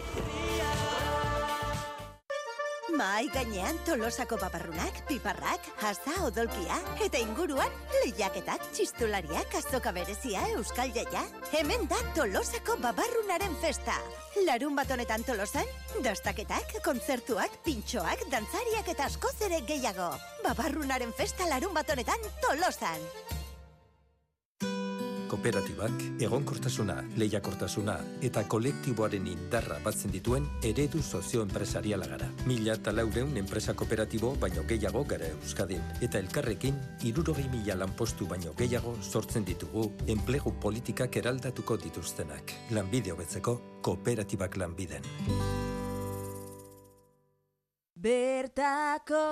Mai 2.97 3.29
gainean 3.29 3.77
tolosako 3.85 4.39
paparrunak, 4.41 5.03
piparrak, 5.05 5.67
hasta 5.85 6.15
odolkia, 6.25 6.79
eta 7.05 7.21
inguruan 7.21 7.75
lehiaketak, 7.99 8.63
txistulariak, 8.73 9.53
azoka 9.59 9.93
berezia, 9.93 10.47
euskal 10.57 10.95
jaia. 10.97 11.27
Hemen 11.53 11.85
da 11.91 12.01
tolosako 12.17 12.79
babarrunaren 12.81 13.53
festa. 13.61 13.99
Larun 14.47 14.79
bat 14.79 14.97
honetan 14.97 15.29
tolosan, 15.29 15.69
dastaketak, 16.01 16.79
kontzertuak, 16.87 17.61
pintxoak, 17.69 18.25
dantzariak 18.33 18.89
eta 18.95 19.11
askoz 19.11 19.37
ere 19.45 19.61
gehiago. 19.69 20.15
Babarrunaren 20.47 21.13
festa 21.21 21.49
larun 21.53 21.77
bat 21.77 21.93
honetan 21.93 22.31
tolosan. 22.41 23.05
Kooperatibak, 25.37 25.93
egonkortasuna, 26.25 26.95
lehiakortasuna 27.21 27.97
eta 28.25 28.47
kolektiboaren 28.49 29.27
indarra 29.29 29.77
batzen 29.85 30.15
dituen 30.15 30.47
eredu 30.65 31.03
sozioenpresariala 31.03 32.09
gara. 32.09 32.31
Mila 32.49 32.79
eta 32.81 32.95
laureun 32.97 33.37
enpresa 33.37 33.75
kooperatibo 33.77 34.33
baino 34.41 34.65
gehiago 34.65 35.05
gara 35.05 35.29
Euskadin. 35.35 35.85
Eta 36.01 36.23
elkarrekin, 36.25 36.81
irurogei 37.05 37.45
mila 37.53 37.77
lanpostu 37.83 38.25
baino 38.33 38.57
gehiago 38.57 38.97
sortzen 39.03 39.45
ditugu 39.45 39.91
enplegu 40.17 40.57
politikak 40.63 41.21
eraldatuko 41.21 41.77
dituztenak. 41.85 42.57
Lanbide 42.73 43.13
hobetzeko, 43.13 43.59
kooperatibak 43.85 44.57
lanbiden. 44.57 45.66
Bertako 47.97 49.23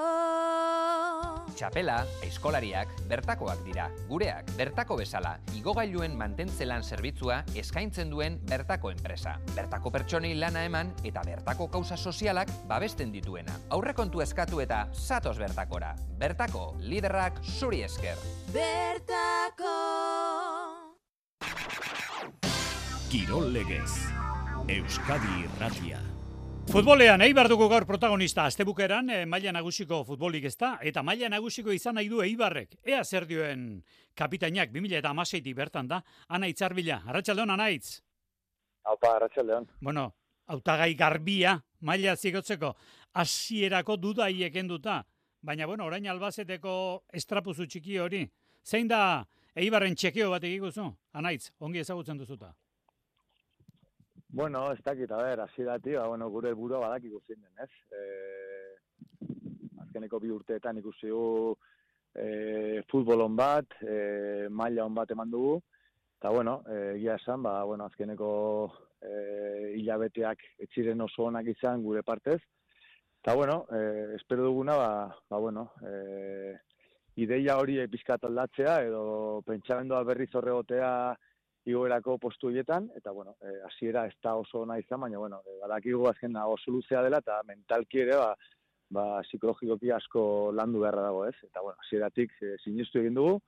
Txapela, 1.53 1.99
eskolariak, 2.25 2.89
bertakoak 3.11 3.61
dira. 3.67 3.91
Gureak, 4.09 4.49
bertako 4.57 4.97
bezala, 5.03 5.35
igogailuen 5.53 6.17
mantentzelan 6.17 6.81
zerbitzua 6.81 7.43
eskaintzen 7.61 8.09
duen 8.09 8.39
bertako 8.49 8.89
enpresa. 8.95 9.35
Bertako 9.53 9.93
pertsonei 9.93 10.33
lana 10.39 10.65
eman 10.65 10.95
eta 11.05 11.21
bertako 11.29 11.69
kauza 11.77 12.01
sozialak 12.01 12.49
babesten 12.67 13.13
dituena. 13.13 13.53
Aurrekontu 13.69 14.25
eskatu 14.25 14.65
eta 14.65 14.87
satos 14.97 15.37
bertakora. 15.37 15.93
Bertako, 16.17 16.79
liderrak 16.81 17.45
zuri 17.45 17.85
esker. 17.85 18.17
Bertako 18.57 19.77
Kirol 23.13 23.53
legez. 23.53 23.93
Euskadi 24.73 25.45
Irratia. 25.45 26.01
Futbolean, 26.73 27.23
Eibar 27.23 27.47
dugu 27.49 27.69
gaur 27.71 27.85
protagonista, 27.87 28.47
astebukeran 28.49 29.11
e, 29.11 29.19
maila 29.31 29.53
nagusiko 29.55 30.01
futbolik 30.09 30.47
ez 30.49 30.57
da, 30.59 30.73
eta 30.83 31.03
maila 31.07 31.29
nagusiko 31.31 31.71
izan 31.71 31.95
nahi 31.99 32.09
du 32.11 32.23
Eibarrek. 32.25 32.79
Ea 32.83 33.05
zer 33.05 33.27
dioen 33.31 33.83
kapitainak 34.17 34.73
2000 34.73 34.99
eta 34.99 35.55
bertan 35.55 35.89
da, 35.89 36.03
Ana 36.29 36.49
Itzarbila. 36.49 37.03
Arratxaldeon, 37.07 37.51
Anaitz? 37.51 38.01
Haupa, 38.85 39.17
Arratxaldeon. 39.17 39.69
Bueno, 39.81 40.15
autagai 40.47 40.95
garbia, 40.95 41.63
maila 41.81 42.17
zigotzeko, 42.17 42.75
hasierako 43.15 43.97
dudaiek 43.97 44.57
enduta, 44.57 45.05
baina, 45.43 45.67
bueno, 45.67 45.87
orain 45.87 46.07
albazeteko 46.09 47.05
estrapuzu 47.13 47.67
txiki 47.67 47.99
hori. 47.99 48.27
Zein 48.65 48.89
da 48.89 49.25
Eibarren 49.55 49.95
txekeo 49.95 50.31
bat 50.31 50.45
egikuzu? 50.45 50.91
Anaitz, 51.13 51.53
ongi 51.61 51.79
ezagutzen 51.79 52.19
duzuta. 52.19 52.55
Bueno, 54.35 54.73
ez 54.73 54.81
dakit, 54.83 55.13
a 55.13 55.17
ber, 55.23 55.41
hasi 55.45 55.63
dati, 55.63 55.93
ba, 55.95 56.09
bueno, 56.09 56.27
gure 56.29 56.51
burua 56.59 56.81
badak 56.83 57.05
ikusten 57.07 57.37
den, 57.39 57.61
ez? 57.63 57.69
E, 57.95 59.29
azkeneko 59.85 60.19
bi 60.19 60.33
urteetan 60.35 60.81
ikusi 60.81 61.07
du 61.07 61.53
e, 62.19 62.81
futbolon 62.91 63.37
bat, 63.39 63.77
e, 63.79 64.49
maila 64.51 64.89
on 64.89 64.97
bat 64.97 65.13
eman 65.15 65.31
dugu, 65.31 65.61
eta, 66.19 66.33
bueno, 66.35 66.57
egia 66.67 67.15
esan, 67.23 67.45
ba, 67.47 67.53
bueno, 67.63 67.87
azkeneko 67.87 68.31
e, 68.99 69.13
hilabeteak 69.77 70.43
etxiren 70.67 71.07
oso 71.07 71.29
onak 71.29 71.53
izan 71.55 71.85
gure 71.87 72.03
partez, 72.03 72.41
eta, 73.21 73.37
bueno, 73.39 73.61
e, 73.71 74.17
espero 74.17 74.49
duguna, 74.49 74.75
ba, 74.81 74.91
ba 75.31 75.39
bueno, 75.47 75.69
e, 75.87 76.57
ideia 77.23 77.55
hori 77.63 77.79
pizkat 77.87 78.27
aldatzea, 78.27 78.81
edo 78.91 79.45
pentsamendua 79.47 80.03
berriz 80.03 80.33
horregotea, 80.35 80.91
igoerako 81.67 82.19
postu 82.19 82.51
hietan, 82.53 82.91
eta, 82.97 83.11
bueno, 83.11 83.37
e, 83.41 83.55
hasiera 83.67 84.05
ez 84.07 84.15
da 84.23 84.35
oso 84.37 84.65
nahi 84.67 84.85
izan, 84.85 85.01
baina, 85.01 85.19
bueno, 85.19 85.41
e, 85.47 85.57
badakigu 85.63 86.09
azken 86.11 86.37
oso 86.43 86.75
luzea 86.75 87.03
dela, 87.03 87.23
eta 87.25 87.41
mentalki 87.49 88.03
ere, 88.05 88.19
ba, 88.21 88.35
ba, 88.91 89.07
psikologikoki 89.25 89.93
asko 89.97 90.25
landu 90.53 90.85
beharra 90.85 91.07
dago, 91.09 91.25
ez? 91.27 91.37
Eta, 91.43 91.63
bueno, 91.63 91.79
hasieratik 91.85 92.37
e, 92.43 92.57
sinistu 92.63 93.01
egin 93.01 93.17
dugu, 93.17 93.39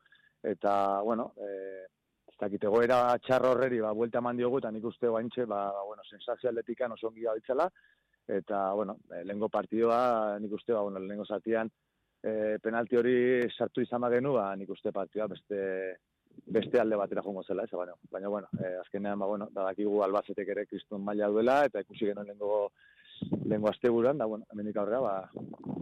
eta, 0.42 1.02
bueno, 1.04 1.32
e, 1.37 1.85
ez 2.30 2.37
dakit, 2.40 2.64
egoera 2.70 3.00
txarro 3.25 3.52
horreri, 3.54 3.82
ba, 3.85 3.92
buelta 3.92 4.25
eman 4.25 4.40
diogu, 4.40 4.62
eta 4.62 4.73
nik 4.73 4.88
uste 4.88 5.12
guaintxe, 5.12 5.44
ba, 5.44 5.66
ba, 5.76 5.85
bueno, 5.88 6.06
sensazio 6.08 6.50
atletikan 6.50 6.96
oso 6.96 7.11
ongi 7.11 7.28
gabitzela, 7.28 7.68
eta, 8.26 8.73
bueno, 8.73 8.99
e, 9.12 9.23
lehenko 9.25 9.52
partidoa, 9.52 10.38
nik 10.40 10.56
uste, 10.56 10.73
ba, 10.73 10.82
bueno, 10.88 11.04
lehenko 11.04 11.28
zatian, 11.28 11.70
e, 12.23 12.56
penalti 12.62 12.96
hori 12.96 13.16
sartu 13.52 13.85
izan 13.85 14.08
bagenu, 14.08 14.35
ba, 14.40 14.50
nik 14.56 14.73
uste 14.73 14.92
partioa 14.92 15.28
beste, 15.37 15.61
beste 16.47 16.81
alde 16.81 16.97
batera 16.97 17.23
jongo 17.23 17.43
zela, 17.45 17.64
ez, 17.64 17.71
baina, 17.73 17.95
baina, 18.11 18.28
bueno, 18.28 18.49
eh, 18.61 18.76
azkenean, 18.81 19.19
ba, 19.19 19.26
bueno, 19.26 19.49
da 19.52 19.64
dakigu 19.71 20.02
albazetek 20.05 20.49
ere 20.55 20.66
kristun 20.66 21.05
maila 21.05 21.28
duela, 21.33 21.64
eta 21.64 21.81
ikusi 21.81 22.11
genuen 22.11 22.28
lengo, 22.28 22.71
lengo 23.45 23.71
azte 23.71 23.90
buruan, 23.90 24.19
da, 24.19 24.26
bueno, 24.26 24.47
hemenik 24.52 24.76
aurrera, 24.76 25.00
ba, 25.00 25.31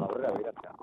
aurrera 0.06 0.32
biratzea. 0.38 0.75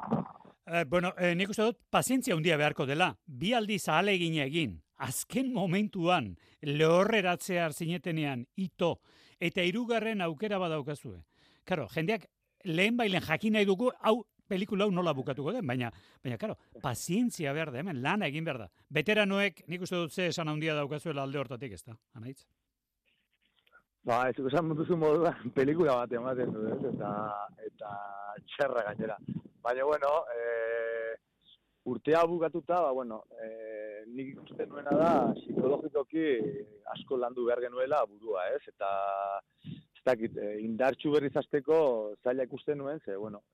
Eh, 0.72 0.86
bueno, 0.88 1.14
eh, 1.18 1.34
nik 1.36 1.50
uste 1.52 1.66
dut, 1.68 1.80
pazientzia 1.90 2.36
handia 2.36 2.58
beharko 2.58 2.86
dela. 2.86 3.16
bi 3.26 3.54
aldiz 3.54 3.88
ahalegin 3.90 4.38
egin, 4.44 4.82
azken 4.96 5.52
momentuan, 5.54 6.36
lehorreratzea 6.62 7.72
zinetenean, 7.72 8.46
ito, 8.56 9.00
eta 9.40 9.64
hirugarren 9.66 10.22
aukera 10.22 10.60
badaukazue. 10.62 11.24
Karo, 11.66 11.88
jendeak 11.90 12.28
lehen 12.64 12.98
bailen 12.98 13.22
jakin 13.26 13.54
nahi 13.54 13.66
dugu, 13.66 13.92
hau 14.00 14.24
pelikula 14.52 14.88
hau 14.88 14.94
nola 14.94 15.14
bukatuko 15.18 15.54
den, 15.56 15.68
baina, 15.68 15.92
baina, 16.24 16.38
karo, 16.42 16.58
pazientzia 16.84 17.54
behar 17.58 17.72
da, 17.72 17.80
hemen, 17.84 18.02
lana 18.04 18.28
egin 18.32 18.48
behar 18.48 18.66
da. 18.66 18.72
Veteranoek, 19.00 19.64
nik 19.72 19.86
uste 19.88 20.00
dut 20.02 20.16
ze 20.16 20.32
esan 20.32 20.52
handia 20.52 20.76
daukazuela 20.78 21.24
alde 21.28 21.40
hortatik, 21.42 21.78
ez 21.78 21.84
da, 21.86 21.96
anaitz? 22.20 22.44
Ba, 24.08 24.24
ez 24.32 24.48
esan 24.50 24.66
mutuzu 24.66 24.98
moduan 24.98 25.52
pelikula 25.58 26.00
bat 26.02 26.16
ematen 26.18 26.54
du, 26.56 26.66
ez? 26.74 26.80
Eta, 26.94 27.12
eta 27.68 27.92
txerra 28.54 28.88
gainera. 28.90 29.18
Baina, 29.62 29.86
bueno, 29.86 30.10
e, 30.34 31.14
urtea 31.92 32.24
bukatuta, 32.30 32.82
ba, 32.88 32.92
bueno, 32.98 33.22
e, 33.38 33.52
nik 34.10 34.34
ikusten 34.34 34.72
nuena 34.74 34.98
da, 34.98 35.12
psikologikoki 35.38 36.26
asko 36.96 37.22
landu 37.22 37.46
behar 37.46 37.62
genuela 37.68 38.02
burua, 38.10 38.48
ez? 38.56 38.64
Eta, 38.74 38.90
ez 39.70 40.04
dakit, 40.10 40.38
e, 40.38 40.56
indartxu 40.66 41.14
berriz 41.14 41.36
azteko 41.38 41.78
zaila 42.24 42.50
ikusten 42.50 42.82
nuen, 42.82 43.00
ze, 43.06 43.16
bueno, 43.22 43.46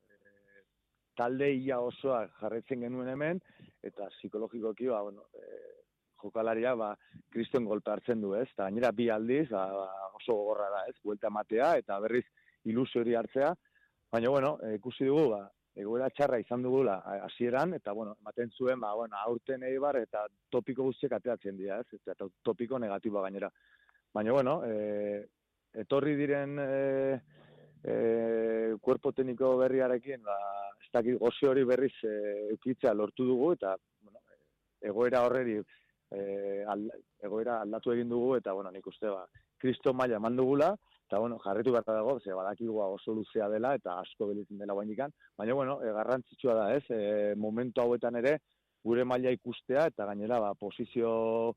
talde 1.18 1.50
ia 1.54 1.80
osoa 1.82 2.28
jarretzen 2.40 2.86
genuen 2.86 3.10
hemen, 3.10 3.42
eta 3.84 4.08
psikologikoki, 4.16 4.88
ba, 4.94 5.02
bueno, 5.02 5.28
e, 5.34 5.78
jokalaria 6.22 6.74
ba 6.76 6.92
kriston 7.30 7.66
golpe 7.66 7.92
hartzen 7.92 8.22
du, 8.22 8.34
ez? 8.36 8.48
Ta 8.56 8.68
gainera 8.68 8.92
bi 8.92 9.10
aldiz 9.14 9.48
ba, 9.52 9.68
ba, 9.74 10.10
oso 10.18 10.34
gogorra 10.34 10.70
da, 10.74 10.86
ez? 10.90 10.96
Buelta 11.04 11.30
matea 11.30 11.76
eta 11.82 12.00
berriz 12.04 12.26
ilusio 12.66 13.02
hori 13.02 13.16
hartzea. 13.16 13.54
Baina 14.12 14.32
bueno, 14.34 14.58
e, 14.64 14.76
ikusi 14.80 15.06
dugu 15.06 15.30
ba 15.36 15.46
egoera 15.78 16.10
txarra 16.10 16.40
izan 16.42 16.64
dugula 16.66 16.98
hasieran 17.28 17.76
eta 17.78 17.94
bueno, 17.94 18.16
ematen 18.24 18.50
zuen 18.58 18.80
ba 18.82 18.96
bueno, 18.98 19.18
aurten 19.28 19.64
Eibar 19.68 20.00
eta 20.02 20.26
topiko 20.50 20.88
guztiak 20.90 21.20
ateratzen 21.20 21.58
dira, 21.58 21.82
ez? 21.82 22.00
Eta 22.02 22.30
topiko 22.44 22.80
negatiboa 22.80 23.28
gainera. 23.28 23.52
Baina 24.14 24.34
bueno, 24.34 24.62
e, 24.66 25.28
etorri 25.78 26.16
diren 26.18 26.58
e, 26.64 27.20
e, 27.84 27.96
kuerpo 28.82 29.12
tekniko 29.14 29.54
berriarekin, 29.62 30.24
ba, 30.26 30.38
ez 30.88 30.94
dakit 30.94 31.20
gozi 31.20 31.48
hori 31.48 31.66
berriz 31.68 31.94
e, 32.04 32.14
eukitza 32.54 32.94
lortu 32.94 33.26
dugu, 33.28 33.52
eta 33.58 33.76
bueno, 34.02 34.22
egoera 34.82 35.24
horreri 35.26 35.58
e, 35.60 36.64
al, 36.64 36.88
egoera 37.24 37.62
aldatu 37.62 37.92
egin 37.92 38.10
dugu 38.10 38.36
eta 38.38 38.54
bueno, 38.54 38.72
nik 38.72 38.88
uste 38.88 39.12
ba 39.12 39.26
Kristo 39.58 39.94
maila 39.94 40.22
eman 40.22 40.38
dugula 40.38 40.76
eta 41.08 41.20
bueno, 41.20 41.40
jarritu 41.40 41.72
behar 41.72 41.86
dago, 41.88 42.20
ze 42.20 42.34
badakigua 42.36 42.88
oso 42.92 43.14
luzea 43.16 43.48
dela 43.50 43.74
eta 43.76 44.00
asko 44.00 44.28
belitzen 44.28 44.60
dela 44.60 44.74
guainikan, 44.74 45.12
baina 45.38 45.54
bueno, 45.54 45.80
e, 45.82 45.92
garrantzitsua 45.92 46.54
da, 46.54 46.66
ez? 46.76 46.84
E, 46.90 47.36
momentu 47.36 47.82
hauetan 47.82 48.16
ere 48.20 48.38
gure 48.84 49.04
maila 49.04 49.32
ikustea 49.36 49.88
eta 49.92 50.06
gainera 50.06 50.40
ba 50.40 50.54
posizio 50.56 51.56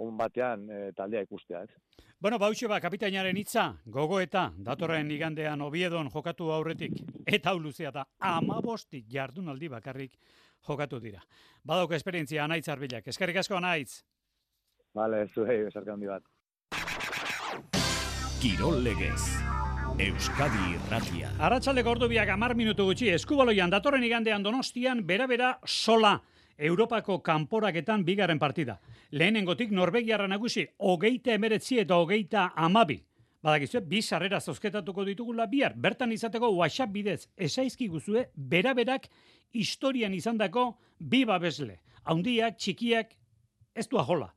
on 0.00 0.16
batean 0.18 0.66
e, 0.70 0.80
taldea 0.96 1.22
ikustea, 1.26 1.62
ez? 1.64 2.04
Bueno, 2.20 2.38
bauxe 2.38 2.68
ba, 2.68 2.80
kapitainaren 2.80 3.36
hitza, 3.40 3.66
gogo 3.86 4.20
eta 4.20 4.50
datorren 4.64 5.10
igandean 5.10 5.62
obiedon 5.64 6.10
jokatu 6.12 6.50
aurretik, 6.52 6.98
eta 7.26 7.52
hau 7.52 7.60
luzea 7.60 7.92
da, 7.94 8.04
amabosti 8.32 9.04
jardunaldi 9.08 9.70
bakarrik 9.72 10.18
jokatu 10.68 11.00
dira. 11.00 11.22
Badauk 11.64 11.92
esperientzia 11.96 12.44
anaitz 12.44 12.68
arbilak. 12.68 13.08
Eskerrik 13.08 13.40
asko 13.40 13.56
anaitz. 13.56 14.02
Vale, 14.94 15.26
zuhei, 15.34 15.62
esarka 15.68 15.94
handi 15.94 16.10
bat. 16.10 16.26
Kirol 18.40 18.82
legez. 18.84 19.20
Euskadi 20.00 20.74
Irratia. 20.74 21.30
Arratsalde 21.44 21.82
gordu 21.84 22.08
biak 22.08 22.30
amar 22.32 22.54
minutu 22.56 22.86
gutxi, 22.88 23.10
eskubaloian 23.12 23.72
datorren 23.72 24.04
igandean 24.06 24.42
donostian, 24.42 25.02
bera-bera 25.06 25.58
sola. 25.66 26.14
Europako 26.60 27.22
kanporaketan 27.22 28.04
bigarren 28.04 28.38
partida. 28.38 28.80
Lehenengotik 29.10 29.70
Norvegiarra 29.72 30.26
nagusi, 30.28 30.66
hogeita 30.76 31.32
emeretzi 31.32 31.78
eta 31.80 31.96
hogeita 31.96 32.50
amabi. 32.56 32.98
Badakizu, 33.40 33.80
bi 33.88 34.02
sarrera 34.02 34.40
zozketatuko 34.40 35.04
ditugula 35.08 35.46
bihar, 35.48 35.72
bertan 35.74 36.12
izateko 36.12 36.50
WhatsApp 36.52 36.92
bidez, 36.92 37.22
esaizki 37.36 37.88
guzue, 37.88 38.26
bera-berak 38.36 39.08
historian 39.56 40.12
izandako 40.12 40.74
bi 41.00 41.22
babesle. 41.24 41.78
Haundiak, 42.04 42.58
txikiak, 42.60 43.16
ez 43.74 43.86
du 43.88 43.96
ajola, 43.98 44.28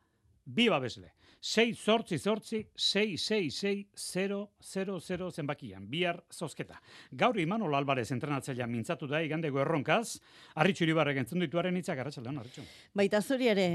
bi 0.46 0.70
babesle. 0.72 1.12
6 1.44 1.76
zortzi 1.76 2.18
zortzi, 2.18 2.62
6 2.74 3.18
6 3.20 3.50
6 3.52 3.88
0 4.00 4.38
0 4.64 5.00
0 5.04 5.32
zenbakian, 5.32 5.90
bihar 5.92 6.22
zozketa. 6.32 6.80
Gaur 7.12 7.40
Imanol 7.40 7.76
Alvarez 7.76 8.08
entrenatzailea 8.16 8.68
mintzatu 8.72 9.10
da 9.12 9.20
igandego 9.22 9.60
erronkaz, 9.60 10.22
arritxu 10.56 10.86
iribarrek 10.88 11.20
entzun 11.20 11.44
dituaren 11.44 11.76
hitzak 11.76 12.00
arratsaldean 12.00 12.40
arritxu. 12.40 12.64
Baita 12.96 13.20
zuri 13.22 13.52
ere, 13.52 13.68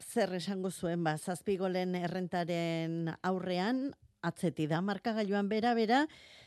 zer 0.00 0.32
esango 0.40 0.70
zuen 0.70 1.04
ba, 1.04 1.18
zazpigolen 1.18 1.92
errentaren 2.00 3.12
aurrean, 3.20 3.90
atzeti 4.22 4.66
da 4.70 4.80
markagailuan 4.84 5.48
bera 5.48 5.74
bera, 5.74 6.04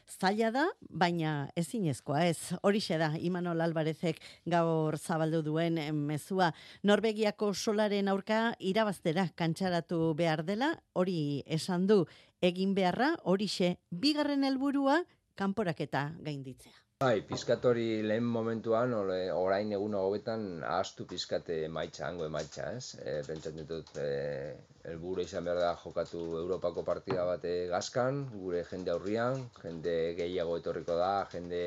zaila 0.07 0.51
da, 0.51 0.65
baina 0.89 1.49
ezinezkoa 1.55 2.25
ez. 2.27 2.53
Horixe 2.61 2.97
da, 3.01 3.13
Imanol 3.17 3.61
Alvarezek 3.65 4.19
gaur 4.45 4.97
zabaldu 4.97 5.41
duen 5.45 5.79
mezua. 5.95 6.51
Norvegiako 6.83 7.53
solaren 7.53 8.11
aurka 8.11 8.53
irabaztera 8.59 9.29
kantxaratu 9.35 10.13
behar 10.19 10.43
dela, 10.45 10.73
hori 10.93 11.43
esan 11.47 11.87
du 11.87 12.03
egin 12.41 12.75
beharra, 12.75 13.13
horixe 13.23 13.77
bigarren 13.89 14.43
helburua 14.43 15.03
kanporaketa 15.39 16.11
gainditzea. 16.21 16.82
Bai, 17.03 17.19
pizkatori 17.27 17.99
lehen 18.07 18.27
momentuan, 18.33 18.93
ole, 18.95 19.17
orain 19.35 19.71
egun 19.75 19.95
hobetan 19.99 20.43
ahaztu 20.63 21.03
pizkate 21.09 21.57
emaitza, 21.65 22.05
hango 22.07 22.23
emaitza, 22.29 22.67
ez? 22.77 22.95
E, 23.03 23.15
pentsatzen 23.27 23.57
ditut, 23.59 23.89
e, 23.99 24.53
elburu 24.91 25.25
izan 25.25 25.43
behar 25.49 25.59
da 25.59 25.71
jokatu 25.81 26.21
Europako 26.41 26.85
partida 26.89 27.25
bate 27.27 27.51
gazkan, 27.73 28.21
gure 28.43 28.61
jende 28.69 28.93
aurrian, 28.93 29.43
jende 29.65 29.95
gehiago 30.21 30.55
etorriko 30.61 30.95
da, 31.01 31.09
jende 31.33 31.61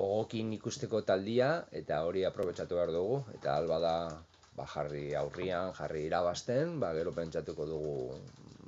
gogokin 0.00 0.50
ikusteko 0.58 1.04
taldia, 1.12 1.52
eta 1.82 2.00
hori 2.08 2.26
aprobetsatu 2.26 2.80
behar 2.80 2.94
dugu, 2.96 3.20
eta 3.36 3.54
alba 3.60 3.78
da, 3.86 3.94
ba, 4.58 4.66
jarri 4.74 5.04
aurrian, 5.22 5.70
jarri 5.78 6.08
irabazten, 6.08 6.80
ba, 6.82 6.90
gero 6.98 7.14
pentsatuko 7.20 7.70
dugu, 7.70 7.96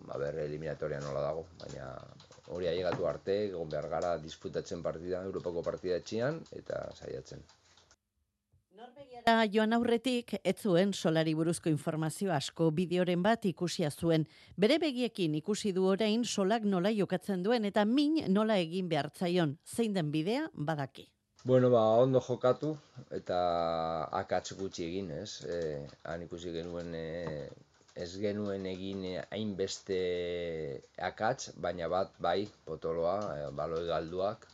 ba, 0.04 0.14
berre 0.14 0.46
eliminatoria 0.46 1.02
nola 1.08 1.26
dago, 1.26 1.48
baina 1.64 1.90
hori 2.48 2.68
ailegatu 2.70 3.06
arte, 3.06 3.36
egon 3.50 3.70
behar 3.70 3.88
gara 3.92 4.16
disputatzen 4.22 4.82
partida, 4.82 5.22
Europako 5.24 5.62
partida 5.66 5.96
etxian, 6.02 6.42
eta 6.56 6.82
saiatzen. 6.94 7.42
Norvegiara 8.76 9.46
joan 9.48 9.72
aurretik, 9.72 10.34
ez 10.44 10.56
zuen 10.60 10.92
solari 10.92 11.32
buruzko 11.34 11.70
informazio 11.72 12.32
asko 12.36 12.68
bideoren 12.76 13.22
bat 13.24 13.48
ikusia 13.48 13.90
zuen. 13.90 14.26
Bere 14.56 14.76
begiekin 14.78 15.34
ikusi 15.40 15.72
du 15.72 15.86
orain 15.88 16.24
solak 16.24 16.66
nola 16.68 16.92
jokatzen 16.92 17.42
duen 17.42 17.64
eta 17.64 17.84
min 17.84 18.20
nola 18.28 18.58
egin 18.62 18.88
behartzaion. 18.92 19.56
Zein 19.64 19.96
den 19.96 20.12
bidea 20.12 20.50
badaki. 20.52 21.08
Bueno, 21.46 21.70
ba, 21.70 21.82
ondo 22.02 22.20
jokatu 22.20 22.74
eta 23.14 23.40
akatz 24.20 24.52
gutxi 24.58 24.84
egin, 24.90 25.10
ez? 25.14 25.44
E, 25.46 25.58
han 26.04 26.22
ikusi 26.26 26.52
genuen 26.52 26.94
e, 26.94 27.04
ez 27.96 28.10
genuen 28.20 28.66
egin 28.68 29.04
hainbeste 29.30 29.98
akats, 31.08 31.50
baina 31.66 31.88
bat 31.88 32.12
bai 32.26 32.48
potoloa, 32.68 33.16
e, 33.36 33.46
baloi 33.60 33.84
galduak. 33.88 34.46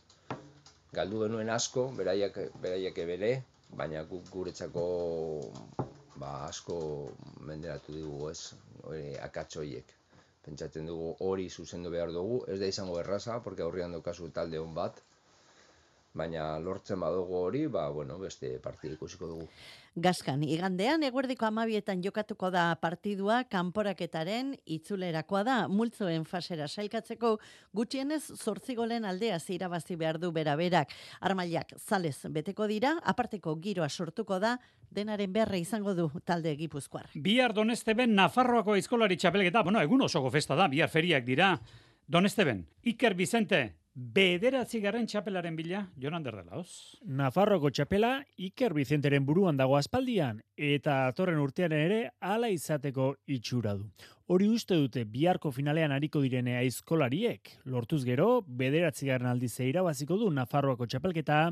Galdu 0.98 1.22
genuen 1.24 1.50
asko, 1.50 1.88
beraiak, 1.98 2.38
beraiak 2.62 2.98
ebere, 3.04 3.32
baina 3.80 4.04
guk 4.10 4.28
guretzako 4.30 4.84
ba, 6.22 6.30
asko 6.48 6.76
menderatu 7.48 7.96
dugu 7.98 8.30
ez, 8.30 8.40
hori 8.84 9.16
akats 9.28 9.56
horiek. 9.62 9.94
Pentsatzen 10.46 10.86
dugu 10.90 11.12
hori 11.26 11.48
zuzendu 11.50 11.90
behar 11.94 12.12
dugu, 12.14 12.42
ez 12.52 12.58
da 12.60 12.68
izango 12.74 12.98
erraza, 13.00 13.40
porque 13.46 13.64
aurrian 13.66 13.94
daukazu 13.96 14.28
talde 14.38 14.60
hon 14.62 14.74
bat, 14.78 15.00
baina 16.14 16.58
lortzen 16.60 17.00
badugu 17.00 17.38
hori, 17.46 17.66
ba, 17.72 17.86
bueno, 17.90 18.18
beste 18.20 18.58
partida 18.60 18.94
ikusiko 18.94 19.28
dugu. 19.30 19.46
Gaskan, 19.92 20.40
igandean 20.44 21.02
eguerdiko 21.04 21.44
amabietan 21.44 22.00
jokatuko 22.04 22.48
da 22.52 22.64
partidua 22.80 23.42
kanporaketaren 23.44 24.54
itzulerakoa 24.64 25.42
da 25.44 25.56
multzoen 25.68 26.24
fasera 26.24 26.68
sailkatzeko 26.68 27.34
gutxienez 27.76 28.22
zortzigolen 28.36 29.04
aldea 29.04 29.38
zirabazi 29.38 29.96
behar 30.00 30.18
du 30.20 30.32
beraberak. 30.32 30.92
Armailak 31.20 31.74
zalez 31.78 32.16
beteko 32.28 32.68
dira, 32.68 32.94
aparteko 33.04 33.56
giroa 33.60 33.88
sortuko 33.88 34.38
da, 34.40 34.56
denaren 34.90 35.32
beharra 35.32 35.60
izango 35.60 35.94
du 35.94 36.08
talde 36.24 36.56
gipuzkoar. 36.56 37.10
Bihar 37.14 37.52
Donesteben 37.52 38.14
Nafarroako 38.16 38.76
eskolari 38.76 39.16
txapelgeta, 39.16 39.62
bueno, 39.62 39.80
egun 39.80 40.08
osoko 40.08 40.30
festa 40.32 40.56
da, 40.56 40.68
bihar 40.72 40.88
feriak 40.92 41.24
dira. 41.24 41.58
Donesteben, 42.08 42.66
Iker 42.82 43.14
Vicente, 43.14 43.81
Bederatzi 43.94 44.78
garren 44.80 45.04
txapelaren 45.04 45.52
bila, 45.52 45.82
Jonan 46.00 46.22
Derdelaoz. 46.24 46.96
Nafarroko 47.04 47.68
txapela 47.68 48.22
Iker 48.40 48.72
Vicenteren 48.72 49.26
buruan 49.28 49.58
dago 49.60 49.76
aspaldian 49.76 50.38
eta 50.56 51.10
atorren 51.10 51.36
urtean 51.42 51.74
ere 51.76 51.98
hala 52.24 52.48
izateko 52.48 53.10
itxura 53.28 53.74
du. 53.76 53.84
Hori 54.32 54.48
uste 54.48 54.80
dute 54.80 55.04
biharko 55.04 55.52
finalean 55.52 55.92
ariko 55.92 56.24
direne 56.24 56.56
aizkolariek. 56.62 57.52
Lortuz 57.68 58.00
gero, 58.08 58.40
bederatzigarren 58.48 59.28
aldiz 59.28 59.52
irabaziko 59.60 60.16
du 60.16 60.30
Nafarroako 60.32 60.88
txapelketa 60.88 61.44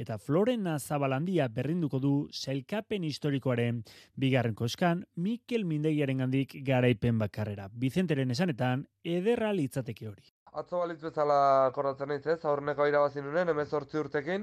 eta 0.00 0.16
Florena 0.16 0.78
Zabalandia 0.78 1.48
berrinduko 1.52 2.00
du 2.00 2.14
selkapen 2.32 3.04
historikoaren 3.04 3.84
bigarren 4.16 4.54
koskan 4.56 5.04
Mikel 5.16 5.68
Mindegiaren 5.68 6.24
gandik 6.24 6.56
garaipen 6.64 7.20
bakarrera. 7.20 7.68
Bizenteren 7.68 8.30
esanetan, 8.32 8.86
ederra 9.04 9.52
litzateke 9.52 10.08
hori. 10.08 10.32
Atzo 10.60 10.82
balitz 10.82 10.98
bezala 11.00 11.36
korratzen 11.72 12.10
naiz 12.12 12.26
ez, 12.28 12.42
aurreneko 12.44 12.84
irabazi 12.88 13.22
nuen, 13.24 13.48
hemen 13.48 13.68
sortzi 13.76 13.96
urtekin, 13.96 14.42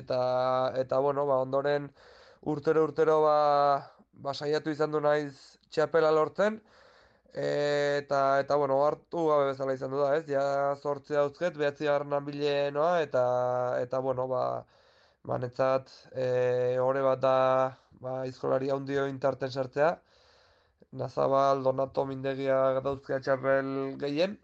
eta, 0.00 0.18
eta 0.78 1.00
bueno, 1.02 1.24
ba, 1.26 1.40
ondoren 1.42 1.88
urtero 2.52 2.84
urtero 2.86 3.16
ba, 3.24 3.38
ba 4.26 4.34
saiatu 4.38 4.70
izan 4.70 4.94
du 4.94 5.00
naiz 5.02 5.32
txapela 5.74 6.12
lortzen, 6.14 6.60
eta, 7.42 8.22
eta 8.44 8.60
bueno, 8.62 8.78
hartu 8.86 9.26
gabe 9.32 9.50
bezala 9.50 9.74
izan 9.74 9.90
du 9.96 9.98
da 10.04 10.14
ez, 10.20 10.24
ja 10.30 10.46
sortzi 10.78 11.18
dauzket, 11.18 11.58
behatzi 11.58 11.90
garran 11.90 12.30
bilenoa, 12.30 13.02
eta, 13.02 13.26
eta 13.82 13.98
bueno, 14.06 14.30
ba, 14.30 14.46
ba 15.26 15.42
netzat, 15.42 15.90
e, 16.14 16.28
ore 16.86 17.02
bat 17.02 17.24
da, 17.26 17.38
ba, 18.06 18.20
izkolari 18.30 18.70
handio 18.70 19.10
intarten 19.10 19.50
sartzea, 19.50 19.96
Nazabal, 21.02 21.66
Donato, 21.66 22.06
Mindegia 22.06 22.60
dauzkia 22.84 23.18
txapel 23.18 23.98
gehien, 23.98 24.38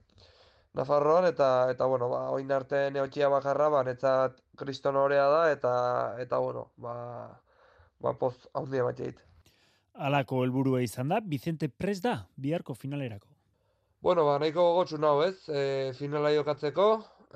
Nafarroan 0.75 1.29
eta 1.29 1.71
eta 1.71 1.87
bueno, 1.87 2.09
ba 2.11 2.25
orain 2.35 2.51
arte 2.53 2.89
neotxia 2.91 3.29
bakarra 3.31 3.69
ba 3.71 3.85
netzat 3.87 4.41
kriston 4.59 4.97
orea 4.99 5.29
da 5.31 5.45
eta 5.53 5.75
eta 6.19 6.39
bueno, 6.43 6.73
ba 6.77 6.95
ba 8.01 8.13
poz 8.19 8.35
handia 8.55 8.85
bat 8.85 8.99
jait. 8.99 9.21
Alako 9.95 10.43
helburua 10.43 10.83
izan 10.83 11.09
da 11.09 11.21
Vicente 11.23 11.69
Pres 11.69 12.01
da 12.03 12.17
biharko 12.37 12.75
finalerako. 12.75 13.29
Bueno, 14.03 14.25
ba 14.27 14.39
nahiko 14.39 14.65
gogotsu 14.73 14.99
nau, 14.99 15.23
ez? 15.23 15.49
E, 15.49 15.93
finala 15.97 16.33
jokatzeko, 16.35 16.89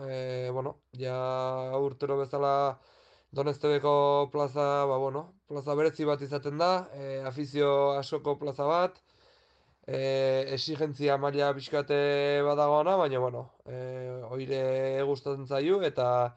e, 0.05 0.51
bueno, 0.53 0.75
ja 0.93 1.15
urtero 1.79 2.19
bezala 2.19 2.53
Donestebeko 3.31 4.29
plaza, 4.33 4.85
ba 4.91 4.99
bueno, 4.99 5.23
plaza 5.49 5.75
berezi 5.79 6.05
bat 6.05 6.21
izaten 6.27 6.59
da, 6.59 6.89
e, 6.93 7.23
afizio 7.31 7.71
asoko 7.97 8.37
plaza 8.41 8.67
bat, 8.69 9.01
e, 9.89 10.45
exigentzia 10.53 11.17
maila 11.17 11.55
pixkate 11.57 12.43
badagona, 12.45 12.97
baina, 13.01 13.23
bueno, 13.23 13.45
e, 13.65 13.79
oire 14.29 14.61
gustatzen 15.09 15.49
zaiu, 15.49 15.81
eta, 15.83 16.35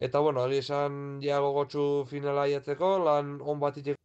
eta 0.00 0.24
bueno, 0.24 0.46
egi 0.48 0.62
esan 0.64 1.20
ja 1.22 1.42
gogotsu 1.44 2.06
finala 2.08 2.48
jatzeko, 2.48 2.96
lan 3.04 3.36
on 3.42 3.60
bat 3.60 3.76
itxeko. 3.82 4.00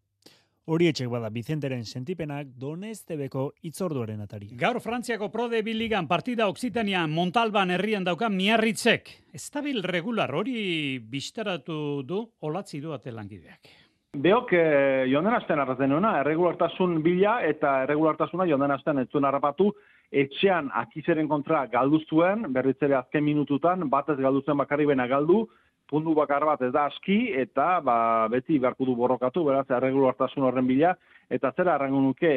Hori 0.69 0.85
etxek 0.85 1.07
bada 1.09 1.31
Vicenteren 1.33 1.81
sentipenak 1.81 2.51
Donestebeko 2.62 3.47
itzorduaren 3.65 4.19
atari. 4.21 4.51
Gaur 4.59 4.77
Frantziako 4.83 5.31
Pro 5.33 5.47
de 5.49 5.63
Biligan 5.65 6.05
partida 6.07 6.45
Oksitanian 6.51 7.09
Montalban 7.09 7.71
herrian 7.73 8.05
dauka 8.05 8.29
miarritzek. 8.29 9.09
Estabil 9.33 9.81
regular 9.81 10.35
hori 10.35 10.99
bistaratu 11.01 12.03
du 12.05 12.21
olatzi 12.45 12.83
du 12.85 12.93
langideak. 12.93 13.88
Beok, 14.17 14.53
eh, 14.57 15.05
jonden 15.05 15.35
asten 15.37 15.59
arrazen 15.61 15.91
erregulartasun 15.91 17.03
bila 17.03 17.43
eta 17.45 17.83
erregulartasuna 17.83 18.47
jonden 18.49 18.71
asten 18.71 18.97
ez 18.97 19.07
zuen 19.11 19.23
harrapatu, 19.23 19.71
etxean 20.11 20.71
akizeren 20.73 21.27
kontra 21.27 21.67
galdu 21.67 21.99
zuen, 22.09 22.51
berritzere 22.51 22.95
azken 22.95 23.23
minututan, 23.23 23.87
batez 23.87 24.17
galdu 24.17 24.41
zuen 24.41 24.57
bakarri 24.57 24.87
bena 24.87 25.05
galdu, 25.05 25.47
puntu 25.87 26.15
bakar 26.15 26.43
bat 26.43 26.61
ez 26.61 26.71
da 26.73 26.85
aski, 26.85 27.33
eta 27.37 27.81
ba, 27.81 28.27
beti 28.29 28.57
beharko 28.57 28.85
du 28.85 28.95
borrokatu, 28.95 29.43
beraz, 29.43 29.67
erregulartasun 29.69 30.43
horren 30.43 30.65
bila, 30.65 30.95
eta 31.29 31.51
zera 31.55 31.75
errango 31.75 32.01
nuke, 32.01 32.33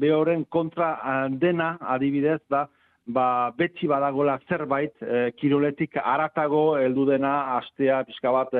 behoren 0.00 0.46
kontra 0.48 0.94
eh, 0.96 1.28
dena 1.36 1.76
adibidez 1.80 2.40
da, 2.48 2.66
ba, 3.06 3.52
betxi 3.52 3.86
badagola 3.86 4.40
zerbait, 4.48 4.96
e, 5.02 5.30
kiroletik 5.36 6.00
aratago 6.02 6.78
heldu 6.78 7.04
dena, 7.06 7.58
astea, 7.60 8.02
pixka 8.08 8.32
bat, 8.32 8.56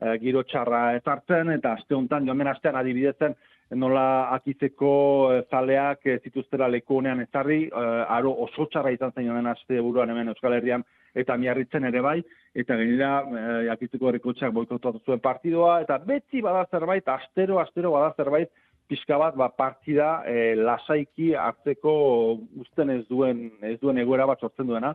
e, 0.00 0.18
giro 0.22 0.42
txarra 0.42 0.84
ezartzen, 0.98 1.50
eta 1.56 1.74
aste 1.78 1.94
honetan, 1.94 2.26
joan 2.28 2.50
astean 2.50 2.76
adibidezen, 2.80 3.36
nola 3.80 4.34
akizeko 4.34 4.90
e, 5.32 5.38
zaleak 5.50 6.06
e, 6.06 6.18
zituztera 6.24 6.68
leku 6.68 6.98
honean 6.98 7.22
ezarri, 7.24 7.64
e, 7.68 7.86
aro 8.16 8.34
oso 8.46 8.68
txarra 8.70 8.92
izan 8.94 9.14
zen 9.14 9.26
joan 9.28 9.46
aste 9.50 9.80
buruan 9.80 10.10
hemen 10.10 10.32
Euskal 10.34 10.58
Herrian, 10.58 10.84
eta 11.14 11.36
miarritzen 11.38 11.86
ere 11.90 12.02
bai, 12.04 12.18
eta 12.54 12.76
genera 12.76 13.14
e, 13.24 13.46
akizeko 13.74 14.10
errekotxak 14.10 14.52
boikotatu 14.52 15.00
zuen 15.06 15.22
partidoa, 15.24 15.80
eta 15.86 15.98
beti 15.98 16.42
bada 16.42 16.66
zerbait, 16.70 17.08
astero, 17.08 17.60
astero 17.62 17.94
bada 17.94 18.12
zerbait, 18.16 18.50
pixka 18.88 19.16
bat 19.18 19.36
ba, 19.36 19.48
partida 19.56 20.22
e, 20.28 20.54
lasaiki 20.60 21.32
hartzeko 21.40 21.94
usten 22.60 22.92
ez 22.98 23.04
duen, 23.08 23.46
ez 23.64 23.78
duen 23.80 23.98
egoera 24.02 24.26
bat 24.28 24.42
sortzen 24.44 24.68
duena, 24.68 24.92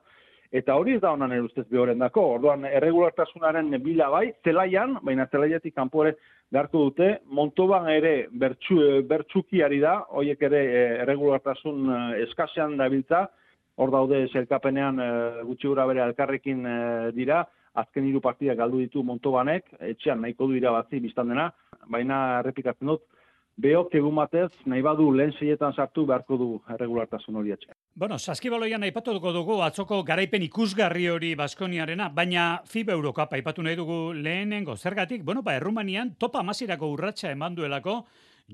Eta 0.49 0.73
hori 0.79 0.95
ez 0.97 1.01
da 1.01 1.11
honan 1.13 1.33
erustez 1.35 1.67
behoren 1.69 1.99
dako. 2.01 2.23
Orduan, 2.39 2.63
erregulartasunaren 2.65 3.69
bila 3.83 4.07
bai, 4.09 4.31
zelaian, 4.43 4.95
baina 5.05 5.27
zelaiatik 5.29 5.75
kanpore 5.75 6.15
beharko 6.49 6.87
dute, 6.87 7.09
Montoban 7.29 7.85
ere 7.93 8.13
bertxu, 8.31 8.79
bertxuki 9.09 9.61
ari 9.61 9.77
da, 9.83 9.99
horiek 10.09 10.41
ere 10.49 10.63
eh, 10.65 10.95
erregulartasun 11.03 11.93
eh, 11.93 12.23
eskasean 12.25 12.75
dabiltza, 12.81 13.27
hor 13.77 13.93
daude 13.93 14.23
zelkapenean 14.33 14.99
eh, 15.05 15.43
gutxi 15.45 15.69
gura 15.69 15.85
bere 15.85 16.01
alkarrekin 16.07 16.65
dira, 17.13 17.43
azken 17.77 18.09
hiru 18.09 18.19
partida 18.19 18.57
galdu 18.57 18.81
ditu 18.81 19.05
Montobanek, 19.05 19.69
etxean 19.91 20.25
nahiko 20.25 20.49
du 20.49 20.57
irabazi 20.57 20.99
biztan 21.03 21.29
dena, 21.29 21.51
baina 21.93 22.39
errepikatzen 22.41 22.89
dut, 22.89 23.05
Beok 23.59 23.95
egun 23.99 24.15
batez, 24.15 24.53
nahi 24.71 24.81
badu 24.85 25.09
lehen 25.11 25.33
seietan 25.35 25.73
sartu 25.75 26.05
beharko 26.07 26.37
du 26.39 26.45
erregulartasun 26.77 27.35
hori 27.41 27.51
etxe. 27.51 27.73
Bueno, 27.95 28.17
saskibaloian 28.19 28.83
aipatuko 28.85 29.31
dugu 29.33 29.57
atzoko 29.65 30.03
garaipen 30.07 30.43
ikusgarri 30.45 31.07
hori 31.09 31.33
Baskoniarena, 31.35 32.09
baina 32.09 32.61
FIBA 32.65 32.93
Eurocup 32.93 33.33
aipatu 33.33 33.63
nahi 33.65 33.75
dugu 33.75 34.13
lehenengo. 34.13 34.77
Zergatik, 34.77 35.23
bueno, 35.25 35.41
ba, 35.41 35.55
Errumanian 35.57 36.13
topa 36.15 36.43
masirako 36.43 36.91
urratsa 36.93 37.31
eman 37.31 37.55
duelako, 37.55 38.05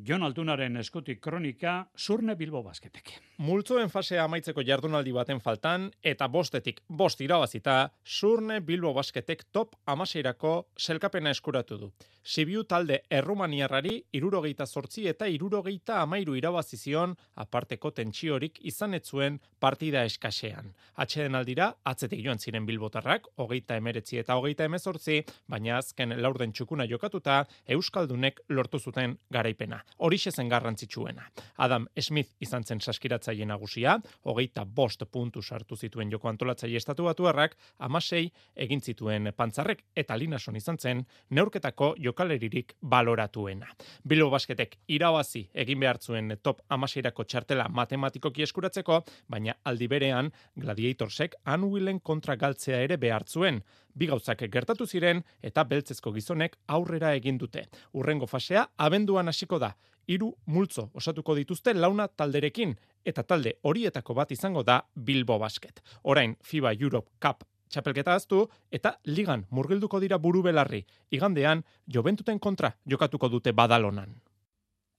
Jon 0.03 0.23
Altunaren 0.27 0.75
eskutik 0.75 1.21
kronika, 1.23 1.85
surne 1.95 2.33
Bilbo 2.35 2.59
basketek. 2.65 3.13
Multzoen 3.47 3.87
fasea 3.87 4.25
amaitzeko 4.27 4.63
jardunaldi 4.67 5.13
baten 5.15 5.39
faltan, 5.39 5.85
eta 6.03 6.27
bostetik 6.27 6.81
bost 6.89 7.21
irabazita, 7.23 7.77
surne 8.03 8.59
Bilbo 8.59 8.91
basketek 8.93 9.45
top 9.55 9.77
amaseirako 9.87 10.51
selkapena 10.75 11.31
eskuratu 11.31 11.77
du. 11.79 11.89
Sibiu 12.25 12.65
talde 12.67 13.03
errumaniarrari 13.09 14.01
irurogeita 14.17 14.65
sortzi 14.65 15.05
eta 15.07 15.29
irurogeita 15.31 16.01
amairu 16.01 16.35
irabazizion 16.35 17.15
aparteko 17.35 17.91
tentsiorik 17.91 18.59
izan 18.65 18.97
etzuen 18.99 19.39
partida 19.59 20.03
eskasean. 20.03 20.73
Atxeden 20.95 21.39
aldira, 21.39 21.69
atzetik 21.85 22.23
joan 22.25 22.39
ziren 22.39 22.65
bilbotarrak, 22.65 23.29
hogeita 23.37 23.77
emeretzi 23.79 24.19
eta 24.19 24.35
hogeita 24.35 24.67
emezortzi, 24.67 25.21
baina 25.47 25.77
azken 25.77 26.17
laurden 26.19 26.51
txukuna 26.51 26.89
jokatuta, 26.89 27.45
Euskaldunek 27.77 28.41
lortu 28.49 28.79
zuten 28.79 29.19
garaipena. 29.31 29.84
Horixe 29.97 30.31
zen 30.31 30.49
garrantzitsuena. 30.49 31.23
Adam 31.63 31.87
Smith 31.99 32.35
izan 32.43 32.63
zen 32.63 32.81
saskiratzaile 32.81 33.45
nagusia, 33.45 33.95
hogeita 34.23 34.65
bost 34.65 35.03
puntu 35.11 35.41
sartu 35.41 35.75
zituen 35.75 36.11
joko 36.11 36.29
antolatzaile 36.29 36.77
estatu 36.77 37.05
batuarrak, 37.07 37.55
amasei 37.79 38.25
egin 38.55 38.81
zituen 38.81 39.31
pantzarrek 39.37 39.85
eta 39.95 40.17
linason 40.17 40.55
izan 40.55 40.77
zen, 40.77 41.05
neurketako 41.29 41.93
jokaleririk 41.97 42.75
baloratuena. 42.81 43.71
Bilbo 44.03 44.29
basketek 44.33 44.77
irabazi 44.87 45.45
egin 45.53 45.79
behar 45.79 46.01
zuen 46.01 46.37
top 46.43 46.61
amaseirako 46.69 47.23
txartela 47.23 47.69
matematikoki 47.69 48.43
eskuratzeko, 48.43 49.01
baina 49.27 49.55
aldi 49.63 49.87
berean 49.87 50.31
Gladiatorsek 50.59 51.39
anuilen 51.45 51.99
kontra 51.99 52.35
galtzea 52.35 52.81
ere 52.83 52.97
behar 52.97 53.23
zuen. 53.27 53.63
Bi 53.95 54.07
gauzak 54.11 54.43
gertatu 54.51 54.85
ziren 54.85 55.23
eta 55.41 55.63
beltzezko 55.63 56.11
gizonek 56.11 56.57
aurrera 56.67 57.13
egin 57.15 57.37
dute. 57.37 57.65
Urrengo 57.93 58.27
fasea 58.27 58.67
abenduan 58.77 59.27
hasiko 59.27 59.59
da. 59.59 59.75
Hiru 60.07 60.35
multzo 60.45 60.89
osatuko 60.93 61.35
dituzte 61.35 61.73
launa 61.73 62.07
talderekin 62.07 62.75
eta 63.05 63.23
talde 63.23 63.55
horietako 63.63 64.13
bat 64.13 64.31
izango 64.31 64.63
da 64.63 64.81
Bilbo 64.95 65.39
Basket. 65.39 65.81
Orain 66.03 66.35
FIBA 66.43 66.75
Europe 66.79 67.11
Cup 67.19 67.43
txapelketa 67.69 68.15
aztu, 68.15 68.45
eta 68.71 68.95
ligan 69.09 69.45
murgilduko 69.51 69.99
dira 69.99 70.19
buru 70.21 70.43
belarri. 70.45 70.83
Igandean, 71.11 71.63
joventuten 71.91 72.39
kontra 72.39 72.75
jokatuko 72.85 73.29
dute 73.29 73.51
badalonan. 73.51 74.15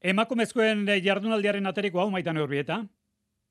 Emakumezkoen 0.07 0.85
jardunaldiaren 1.03 1.67
ateriko 1.67 2.03
hau 2.03 2.11
maitan 2.13 2.37
horbieta. 2.39 2.83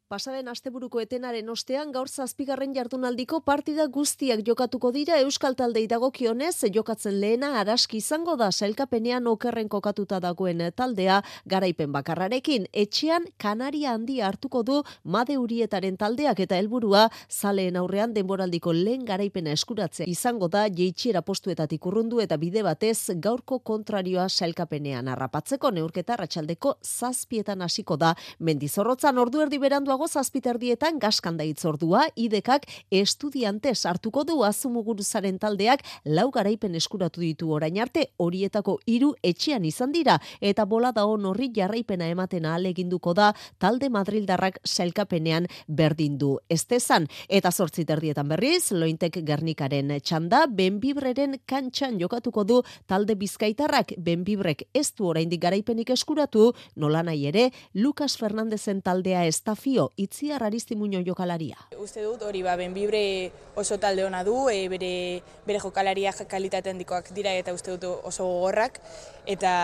Pasaden 0.06 0.46
asteburuko 0.52 1.00
etenaren 1.02 1.48
ostean 1.50 1.90
gaur 1.90 2.06
zazpigarren 2.06 2.76
jardunaldiko 2.76 3.40
partida 3.42 3.88
guztiak 3.90 4.44
jokatuko 4.46 4.92
dira 4.94 5.16
Euskal 5.18 5.56
Taldei 5.58 5.88
dagokionez. 5.90 6.68
Jokatzen 6.76 7.16
lehena 7.24 7.48
araski 7.58 7.98
izango 7.98 8.36
da 8.38 8.52
sailkapenean 8.52 9.26
okerren 9.26 9.66
kokatuta 9.68 10.20
dagoen 10.22 10.62
taldea 10.76 11.24
garaipen 11.50 11.90
bakarrarekin. 11.96 12.68
Etxean 12.72 13.26
Kanaria 13.42 13.96
handia 13.96 14.28
hartuko 14.28 14.62
du 14.62 14.84
Made 15.04 15.40
Urietaren 15.42 15.98
taldeak 15.98 16.44
eta 16.46 16.62
helburua 16.62 17.10
zaleen 17.28 17.76
aurrean 17.76 18.14
denboraldiko 18.14 18.76
lehen 18.78 19.10
garaipena 19.10 19.58
eskuratzea 19.58 20.06
izango 20.06 20.52
da 20.54 20.68
jeitxiera 20.70 21.24
postuetatik 21.24 21.90
urrundu 21.90 22.22
eta 22.22 22.38
bide 22.38 22.62
batez 22.62 23.10
gaurko 23.26 23.58
kontrarioa 23.58 24.30
sailkapenean 24.30 25.10
harrapatzeko 25.16 25.74
neurketa 25.74 26.22
ratxaldeko 26.22 26.78
zazpietan 26.84 27.66
hasiko 27.66 27.98
da. 27.98 28.14
Mendizorrotzan 28.38 29.18
ordu 29.18 29.42
erdi 29.42 29.58
berandu 29.58 29.95
geroago 29.96 30.08
zazpiterdietan 30.12 30.98
gaskanda 31.00 31.44
itzordua, 31.48 32.02
idekak 32.20 32.66
estudiante 32.92 33.72
sartuko 33.76 34.26
du 34.28 34.42
azumuguruzaren 34.44 35.38
taldeak 35.40 35.84
lau 36.06 36.28
garaipen 36.32 36.76
eskuratu 36.76 37.22
ditu 37.22 37.54
orain 37.56 37.78
arte 37.80 38.10
horietako 38.20 38.80
hiru 38.86 39.14
etxean 39.24 39.64
izan 39.64 39.94
dira 39.94 40.18
eta 40.42 40.66
bola 40.66 40.92
da 40.92 41.06
hon 41.06 41.26
horri 41.26 41.48
jarraipena 41.56 42.10
ematen 42.12 42.46
aleginduko 42.46 43.14
da 43.14 43.32
talde 43.58 43.90
Madrildarrak 43.90 44.60
sailkapenean 44.66 45.48
berdin 45.68 46.18
du. 46.18 46.40
Estezan 46.50 47.08
eta 47.30 47.52
zortzi 47.52 47.86
terdietan 47.86 48.28
berriz, 48.28 48.72
lointek 48.72 49.22
gernikaren 49.24 49.96
txanda, 50.02 50.46
benbibreren 50.48 51.40
kantxan 51.48 52.02
jokatuko 52.02 52.44
du 52.44 52.62
talde 52.86 53.16
bizkaitarrak 53.16 53.96
benbibrek 53.98 54.68
ez 54.74 54.92
du 54.92 55.08
oraindik 55.08 55.42
garaipenik 55.42 55.96
eskuratu, 55.96 56.52
nola 56.76 57.04
nahi 57.04 57.30
ere, 57.32 57.50
Lucas 57.74 58.18
Fernandezen 58.18 58.82
taldea 58.82 59.26
estafio, 59.26 59.85
itziar 59.96 60.44
aristimuño 60.44 61.02
jokalaria. 61.06 61.58
Uste 61.80 62.04
dut 62.04 62.22
hori 62.22 62.44
ba, 62.44 62.56
benbibre 62.56 63.32
oso 63.56 63.78
talde 63.80 64.06
ona 64.06 64.24
du, 64.24 64.50
e, 64.50 64.68
bere, 64.70 65.22
bere 65.46 65.60
jokalaria 65.60 66.14
kalitate 66.28 66.70
handikoak 66.70 67.14
dira 67.14 67.34
eta 67.34 67.54
uste 67.54 67.78
dut 67.78 68.02
oso 68.04 68.26
gogorrak, 68.26 68.82
eta, 69.26 69.56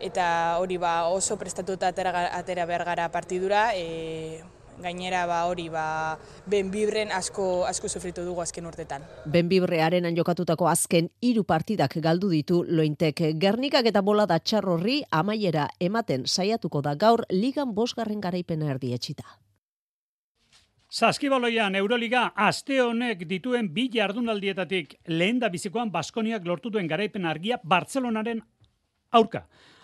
eta 0.00 0.26
hori 0.58 0.76
ba, 0.78 1.08
oso 1.08 1.36
prestatuta 1.36 1.88
atera, 1.88 2.30
atera 2.36 2.66
behar 2.66 2.84
gara 2.84 3.10
partidura, 3.12 3.70
e, 3.74 4.42
gainera 4.80 5.26
ba 5.26 5.44
hori 5.46 5.68
ba 5.68 6.18
Benbibren 6.46 7.12
asko 7.12 7.64
asko 7.66 7.88
sufritu 7.88 8.24
dugu 8.24 8.40
azken 8.40 8.66
urtetan. 8.66 9.02
Benbibrearen 9.24 10.06
jokatutako 10.16 10.68
azken 10.68 11.10
hiru 11.20 11.44
partidak 11.44 11.96
galdu 12.02 12.28
ditu 12.30 12.62
Lointek 12.68 13.22
Gernikak 13.40 13.86
eta 13.86 14.02
bola 14.02 14.26
da 14.26 14.38
txarrorri 14.38 15.02
amaiera 15.10 15.68
ematen 15.80 16.26
saiatuko 16.26 16.82
da 16.82 16.94
gaur 16.94 17.24
ligan 17.30 17.74
bosgarren 17.74 18.20
garaipena 18.20 18.70
erdietxita. 18.70 19.45
Saskibaloian 20.96 21.74
Euroliga 21.76 22.22
aste 22.40 22.78
honek 22.80 23.26
dituen 23.28 23.66
bi 23.68 23.82
jardunaldietatik 23.92 24.94
lehen 25.12 25.42
da 25.42 25.50
bizikoan 25.52 25.90
Baskoniak 25.92 26.46
lortu 26.48 26.70
duen 26.72 26.86
garaipen 26.88 27.26
argia 27.28 27.58
Bartzelonaren 27.62 28.40
aurka. 29.12 29.42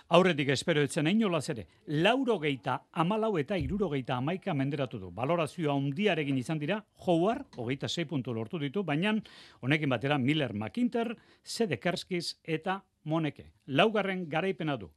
Aurretik 0.09 0.49
espero 0.55 0.81
etzen 0.81 1.11
einolaz 1.11 1.43
ere, 1.53 1.67
lauro 2.07 2.39
geita 2.41 2.79
amalau 3.05 3.35
eta 3.43 3.59
iruro 3.61 3.91
geita 3.93 4.17
amaika 4.17 4.55
menderatu 4.57 5.03
du. 5.03 5.11
Balorazioa 5.11 5.75
undiarekin 5.77 6.39
izan 6.41 6.63
dira, 6.63 6.81
Howar, 7.05 7.45
hogeita 7.59 7.93
sei 7.93 8.07
puntu 8.09 8.33
lortu 8.33 8.59
ditu, 8.63 8.81
baina 8.83 9.13
honekin 9.61 9.93
batera 9.93 10.17
Miller 10.17 10.55
McInter, 10.55 11.13
Sedekerskiz 11.45 12.39
eta 12.43 12.81
Moneke. 13.05 13.51
Laugarren 13.67 14.25
garaipena 14.31 14.79
du. 14.81 14.89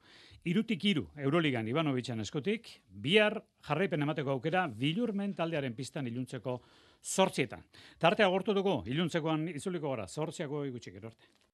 Irutik 0.45 0.83
iru, 0.85 1.07
Euroligan 1.17 1.65
Ivanovicen 1.65 2.19
eskotik, 2.21 2.67
bihar 3.01 3.39
jarraipen 3.65 4.05
emateko 4.05 4.35
aukera, 4.35 4.67
bilurmen 4.69 5.31
taldearen 5.33 5.73
pistan 5.73 6.05
iluntzeko 6.05 6.59
sortzietan. 7.01 7.63
Tartea 7.97 8.27
gortu 8.29 8.53
dugu, 8.53 8.75
iluntzekoan 8.93 9.47
izuliko 9.55 9.95
gara, 9.95 10.05
sortziako 10.05 10.61
igutxik 10.69 10.99
erorte. 11.01 11.31